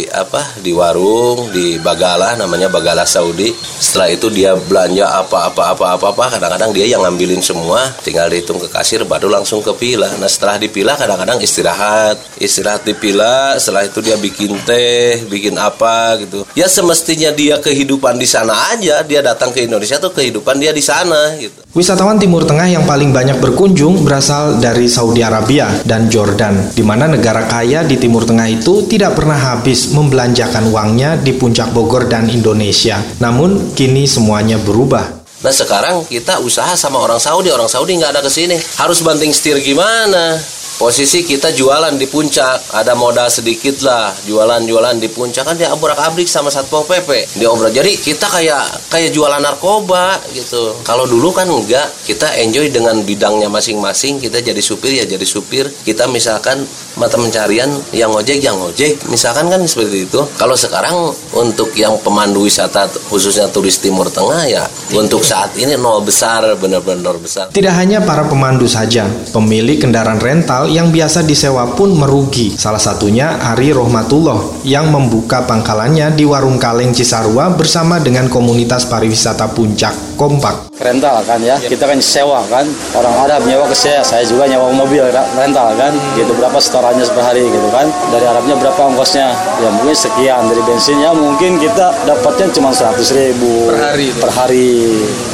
apa 0.10 0.58
di 0.58 0.74
warung 0.74 1.54
di 1.54 1.78
Bagala 1.78 2.34
namanya 2.34 2.74
Bagala 2.74 3.06
Saudi. 3.06 3.54
Setelah 3.54 4.10
itu 4.10 4.34
dia 4.34 4.58
belanja 4.58 5.14
apa 5.14 5.54
apa 5.54 5.78
apa 5.78 5.94
apa 5.94 6.06
apa 6.10 6.26
kadang-kadang 6.34 6.74
dia 6.74 6.90
yang 6.90 7.06
ngambilin 7.06 7.38
semua, 7.38 7.94
tinggal 8.02 8.34
dihitung 8.34 8.58
ke 8.58 8.74
kasir 8.74 9.06
baru 9.06 9.30
langsung 9.30 9.62
ke 9.62 9.78
pila. 9.78 10.10
Nah 10.18 10.26
setelah 10.26 10.58
dipila 10.58 10.98
kadang-kadang 10.98 11.38
istirahat, 11.46 12.18
istirahat 12.42 12.82
di 12.82 12.98
pila. 12.98 13.62
Setelah 13.62 13.86
itu 13.86 14.02
dia 14.02 14.18
bikin 14.18 14.58
teh, 14.66 15.22
bikin 15.30 15.54
apa 15.54 16.18
gitu. 16.26 16.42
Ya 16.58 16.66
semestinya 16.66 17.30
dia 17.30 17.62
kehidupan 17.62 18.18
di 18.18 18.26
sana 18.26 18.74
aja. 18.74 19.06
Dia 19.06 19.22
datang 19.22 19.54
ke 19.54 19.70
Indonesia 19.70 20.02
tuh 20.02 20.18
kehidupan 20.18 20.58
dia 20.58 20.74
di 20.74 20.82
sana 20.82 21.38
gitu. 21.38 21.63
Wisatawan 21.74 22.22
Timur 22.22 22.46
Tengah 22.46 22.70
yang 22.70 22.86
paling 22.86 23.10
banyak 23.10 23.42
berkunjung 23.42 24.06
berasal 24.06 24.62
dari 24.62 24.86
Saudi 24.86 25.26
Arabia 25.26 25.74
dan 25.82 26.06
Jordan, 26.06 26.70
di 26.70 26.86
mana 26.86 27.10
negara 27.10 27.50
kaya 27.50 27.82
di 27.82 27.98
Timur 27.98 28.30
Tengah 28.30 28.46
itu 28.46 28.86
tidak 28.86 29.18
pernah 29.18 29.34
habis 29.34 29.90
membelanjakan 29.90 30.70
uangnya 30.70 31.18
di 31.18 31.34
puncak 31.34 31.74
Bogor 31.74 32.06
dan 32.06 32.30
Indonesia. 32.30 33.02
Namun 33.18 33.74
kini 33.74 34.06
semuanya 34.06 34.62
berubah. 34.62 35.26
Nah 35.42 35.50
sekarang 35.50 36.06
kita 36.06 36.46
usaha 36.46 36.78
sama 36.78 37.02
orang 37.02 37.18
Saudi, 37.18 37.50
orang 37.50 37.66
Saudi 37.66 37.98
nggak 37.98 38.14
ada 38.14 38.22
ke 38.22 38.30
sini. 38.30 38.54
Harus 38.78 39.02
banting 39.02 39.34
setir 39.34 39.58
gimana? 39.58 40.38
Posisi 40.84 41.24
kita 41.24 41.56
jualan 41.56 41.96
di 41.96 42.12
puncak, 42.12 42.76
ada 42.76 42.92
modal 42.92 43.32
sedikit 43.32 43.88
lah, 43.88 44.12
jualan-jualan 44.28 45.00
di 45.00 45.08
puncak 45.08 45.48
kan 45.48 45.56
dia 45.56 45.72
abrak-abrik 45.72 46.28
sama 46.28 46.52
satpol 46.52 46.84
pp, 46.84 47.40
dia 47.40 47.48
obrak. 47.48 47.72
Jadi 47.72 47.96
kita 48.04 48.28
kayak 48.28 48.92
kayak 48.92 49.16
jualan 49.16 49.40
narkoba 49.40 50.20
gitu. 50.36 50.76
Kalau 50.84 51.08
dulu 51.08 51.32
kan 51.32 51.48
enggak, 51.48 51.88
kita 52.04 52.36
enjoy 52.36 52.68
dengan 52.68 53.00
bidangnya 53.00 53.48
masing-masing. 53.48 54.20
Kita 54.20 54.44
jadi 54.44 54.60
supir 54.60 55.00
ya 55.00 55.08
jadi 55.08 55.24
supir. 55.24 55.72
Kita 55.72 56.04
misalkan 56.12 56.68
mata 57.00 57.16
pencarian 57.16 57.72
yang 57.96 58.12
ngojek 58.12 58.44
yang 58.44 58.60
ngojek, 58.60 59.08
misalkan 59.08 59.48
kan 59.48 59.64
seperti 59.64 60.04
itu. 60.04 60.20
Kalau 60.36 60.60
sekarang 60.60 61.16
untuk 61.32 61.72
yang 61.80 61.96
pemandu 62.04 62.44
wisata 62.44 62.92
khususnya 63.08 63.48
turis 63.56 63.80
Timur 63.80 64.12
Tengah 64.12 64.52
ya 64.52 64.68
untuk 64.92 65.24
saat 65.24 65.56
ini 65.56 65.80
nol 65.80 66.04
besar, 66.04 66.44
benar-benar 66.60 67.16
besar. 67.24 67.56
Tidak 67.56 67.72
hanya 67.72 68.04
para 68.04 68.28
pemandu 68.28 68.68
saja, 68.68 69.08
pemilik 69.32 69.80
kendaraan 69.80 70.20
rental 70.20 70.73
yang 70.74 70.90
biasa 70.90 71.22
disewa 71.22 71.70
pun 71.78 71.94
merugi. 71.94 72.50
Salah 72.58 72.82
satunya 72.82 73.38
Ari 73.54 73.70
Rohmatullah 73.70 74.66
yang 74.66 74.90
membuka 74.90 75.46
pangkalannya 75.46 76.18
di 76.18 76.26
Warung 76.26 76.58
Kaleng 76.58 76.90
Cisarua 76.90 77.54
bersama 77.54 78.02
dengan 78.02 78.26
komunitas 78.26 78.90
pariwisata 78.90 79.54
Puncak 79.54 80.18
Kompak. 80.18 80.74
rental 80.84 81.24
kan 81.24 81.40
ya 81.40 81.56
kita 81.56 81.88
kan 81.88 81.96
sewa 81.98 82.44
kan 82.52 82.68
orang 82.92 83.16
Arab 83.24 83.48
nyewa 83.48 83.64
ke 83.66 83.78
saya 83.78 84.04
saya 84.04 84.26
juga 84.28 84.44
nyewa 84.44 84.68
mobil 84.68 85.00
rental 85.32 85.72
kan 85.80 85.96
gitu 86.14 86.36
berapa 86.36 86.60
setorannya 86.60 87.08
per 87.08 87.24
hari 87.24 87.46
gitu 87.46 87.70
kan 87.72 87.88
dari 88.12 88.26
Arabnya 88.28 88.60
berapa 88.60 88.92
ongkosnya 88.92 89.32
ya 89.64 89.70
mungkin 89.72 89.96
sekian 89.96 90.44
dari 90.44 90.60
bensinnya 90.66 91.16
mungkin 91.16 91.56
kita 91.56 92.04
dapatnya 92.04 92.52
cuma 92.52 92.76
100 92.76 93.00
ribu 93.16 93.72
Per 93.72 93.80
hari 93.80 94.06
itu? 94.12 94.20
per 94.20 94.32
hari 94.34 94.68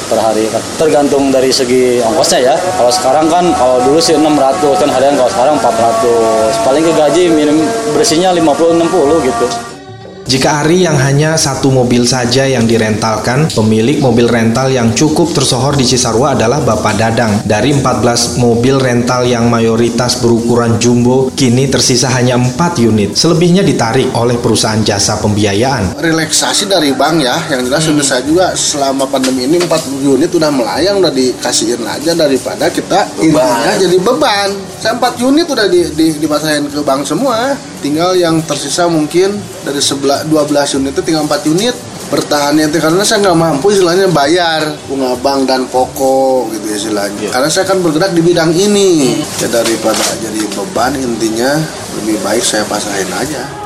per 0.10 0.20
hari. 0.20 0.50
Tergantung 0.76 1.30
dari 1.30 1.54
segi 1.54 2.02
ongkosnya 2.02 2.40
ya. 2.42 2.56
Kalau 2.58 2.92
sekarang 2.92 3.30
kan 3.30 3.46
kalau 3.54 3.78
dulu 3.86 4.02
sih 4.02 4.18
600 4.18 4.82
kan 4.82 4.90
harian 4.90 5.14
kalau 5.14 5.30
sekarang 5.30 5.56
400 5.62 6.66
paling 6.66 6.84
ke 6.84 6.94
gaji 6.98 7.24
minim 7.30 7.62
bersihnya 7.94 8.34
50 8.34 8.82
60 8.90 9.30
gitu 9.30 9.48
Jika 10.30 10.62
Ari 10.62 10.86
yang 10.86 10.94
hanya 10.94 11.34
satu 11.42 11.74
mobil 11.74 12.06
saja 12.06 12.46
yang 12.46 12.70
direntalkan, 12.70 13.50
pemilik 13.50 13.98
mobil 13.98 14.30
rental 14.30 14.70
yang 14.70 14.94
cukup 14.94 15.34
tersohor 15.34 15.74
di 15.74 15.82
Cisarua 15.82 16.38
adalah 16.38 16.62
Bapak 16.62 17.02
Dadang. 17.02 17.42
Dari 17.50 17.74
14 17.74 18.38
mobil 18.38 18.78
rental 18.78 19.26
yang 19.26 19.50
mayoritas 19.50 20.22
berukuran 20.22 20.78
jumbo, 20.78 21.34
kini 21.34 21.66
tersisa 21.66 22.14
hanya 22.14 22.38
4 22.38 22.78
unit. 22.78 23.18
Selebihnya 23.18 23.66
ditarik 23.66 24.14
oleh 24.14 24.38
perusahaan 24.38 24.78
jasa 24.86 25.18
pembiayaan. 25.18 25.98
relaksasi 25.98 26.70
dari 26.70 26.94
bank 26.94 27.26
ya 27.26 27.34
yang 27.50 27.66
jelas 27.66 27.90
sudah 27.90 28.06
saya 28.06 28.22
juga 28.22 28.54
selama 28.54 29.10
pandemi 29.10 29.50
ini 29.50 29.58
40 29.58 30.14
unit 30.14 30.30
udah 30.30 30.52
melayang 30.54 31.02
udah 31.02 31.10
dikasihin 31.10 31.82
aja 31.82 32.14
daripada 32.14 32.70
kita 32.70 33.08
intinya 33.18 33.74
jadi 33.80 33.98
beban 33.98 34.54
saya 34.78 34.94
4 35.00 35.28
unit 35.28 35.48
udah 35.50 35.66
di, 35.72 35.90
di, 35.96 36.06
dipasahin 36.22 36.70
ke 36.70 36.82
bank 36.86 37.08
semua 37.08 37.56
tinggal 37.80 38.16
yang 38.16 38.44
tersisa 38.44 38.86
mungkin 38.86 39.36
dari 39.66 39.80
sebelah 39.80 40.28
12 40.28 40.80
unit 40.80 40.92
itu 40.94 41.02
tinggal 41.04 41.26
4 41.26 41.52
unit 41.52 41.76
bertahannya 42.10 42.74
itu 42.74 42.82
karena 42.82 43.06
saya 43.06 43.22
nggak 43.22 43.38
mampu 43.38 43.70
istilahnya 43.70 44.10
bayar 44.10 44.66
bunga 44.90 45.14
bank 45.22 45.46
dan 45.46 45.70
pokok 45.70 46.50
gitu 46.58 46.68
istilahnya 46.74 47.30
karena 47.30 47.50
saya 47.50 47.70
kan 47.70 47.78
bergerak 47.86 48.12
di 48.18 48.22
bidang 48.26 48.50
ini 48.50 49.22
ya 49.38 49.48
daripada 49.48 50.02
jadi 50.18 50.42
beban 50.58 50.98
intinya 50.98 51.54
lebih 52.02 52.18
baik 52.26 52.42
saya 52.42 52.66
pasahin 52.66 53.10
aja 53.14 53.60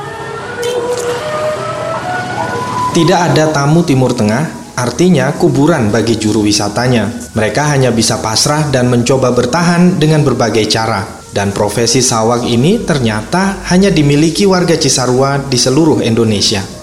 Tidak 2.94 3.18
ada 3.18 3.50
tamu 3.50 3.82
Timur 3.82 4.14
Tengah, 4.14 4.70
artinya 4.78 5.34
kuburan 5.34 5.90
bagi 5.90 6.14
juru 6.14 6.46
wisatanya. 6.46 7.10
Mereka 7.34 7.74
hanya 7.74 7.90
bisa 7.90 8.22
pasrah 8.22 8.70
dan 8.70 8.86
mencoba 8.86 9.34
bertahan 9.34 9.98
dengan 9.98 10.22
berbagai 10.22 10.70
cara. 10.70 11.23
Dan 11.34 11.50
profesi 11.50 11.98
sawag 11.98 12.46
ini 12.46 12.86
ternyata 12.86 13.66
hanya 13.74 13.90
dimiliki 13.90 14.46
warga 14.46 14.78
Cisarua 14.78 15.42
di 15.42 15.58
seluruh 15.58 15.98
Indonesia. 15.98 16.73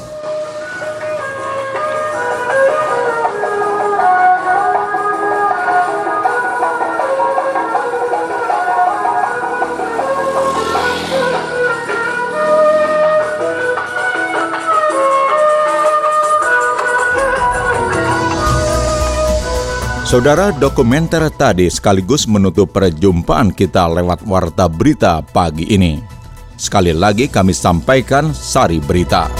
Saudara, 20.11 20.51
dokumenter 20.51 21.23
tadi 21.31 21.71
sekaligus 21.71 22.27
menutup 22.27 22.75
perjumpaan 22.75 23.47
kita 23.47 23.87
lewat 23.87 24.27
warta 24.27 24.67
berita 24.67 25.23
pagi 25.23 25.63
ini. 25.71 26.03
Sekali 26.59 26.91
lagi 26.91 27.31
kami 27.31 27.55
sampaikan 27.55 28.35
sari 28.35 28.83
berita. 28.83 29.31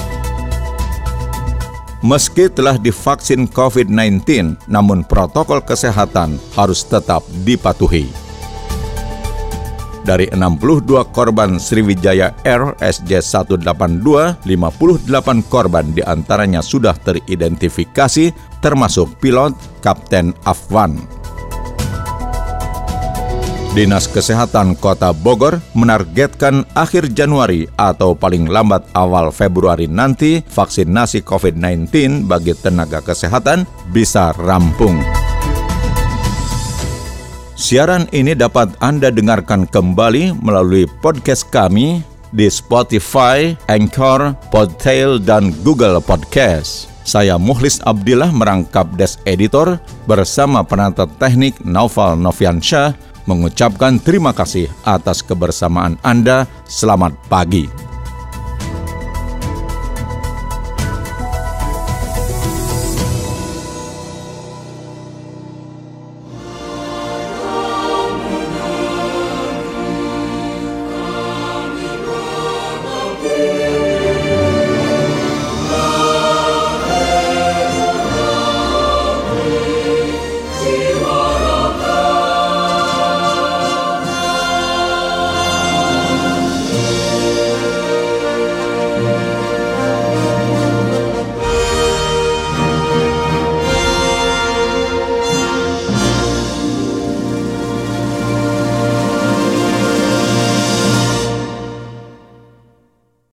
Meski 2.00 2.48
telah 2.48 2.80
divaksin 2.80 3.52
COVID-19, 3.52 4.24
namun 4.72 5.04
protokol 5.04 5.60
kesehatan 5.60 6.40
harus 6.56 6.88
tetap 6.88 7.20
dipatuhi. 7.44 8.08
Dari 10.08 10.32
62 10.32 10.88
korban 11.12 11.60
Sriwijaya 11.60 12.32
Air 12.48 12.80
SJ182, 12.80 14.08
58 14.48 15.52
korban 15.52 15.92
di 15.92 16.00
antaranya 16.00 16.64
sudah 16.64 16.96
teridentifikasi 16.96 18.51
termasuk 18.62 19.10
pilot 19.20 19.52
Kapten 19.82 20.32
Afwan. 20.46 20.96
Dinas 23.72 24.04
Kesehatan 24.04 24.76
Kota 24.76 25.16
Bogor 25.16 25.64
menargetkan 25.72 26.68
akhir 26.76 27.16
Januari 27.16 27.72
atau 27.80 28.12
paling 28.12 28.52
lambat 28.52 28.84
awal 28.92 29.32
Februari 29.32 29.88
nanti 29.88 30.44
vaksinasi 30.44 31.24
COVID-19 31.24 32.28
bagi 32.28 32.52
tenaga 32.52 33.00
kesehatan 33.00 33.64
bisa 33.96 34.36
rampung. 34.36 35.00
Siaran 37.56 38.12
ini 38.12 38.36
dapat 38.36 38.76
Anda 38.84 39.08
dengarkan 39.08 39.64
kembali 39.72 40.36
melalui 40.44 40.84
podcast 41.00 41.48
kami 41.48 42.04
di 42.36 42.52
Spotify, 42.52 43.56
Anchor, 43.72 44.36
Podtail, 44.52 45.16
dan 45.16 45.56
Google 45.64 46.04
Podcast. 46.04 46.91
Saya 47.12 47.36
Muhlis 47.36 47.84
Abdillah 47.84 48.32
merangkap 48.32 48.88
Des 48.96 49.20
Editor 49.28 49.84
bersama 50.08 50.64
penata 50.64 51.04
teknik 51.04 51.60
Naufal 51.60 52.16
Noviansyah 52.16 52.96
mengucapkan 53.28 54.00
terima 54.00 54.32
kasih 54.32 54.72
atas 54.88 55.20
kebersamaan 55.20 56.00
Anda. 56.08 56.48
Selamat 56.64 57.12
pagi. 57.28 57.91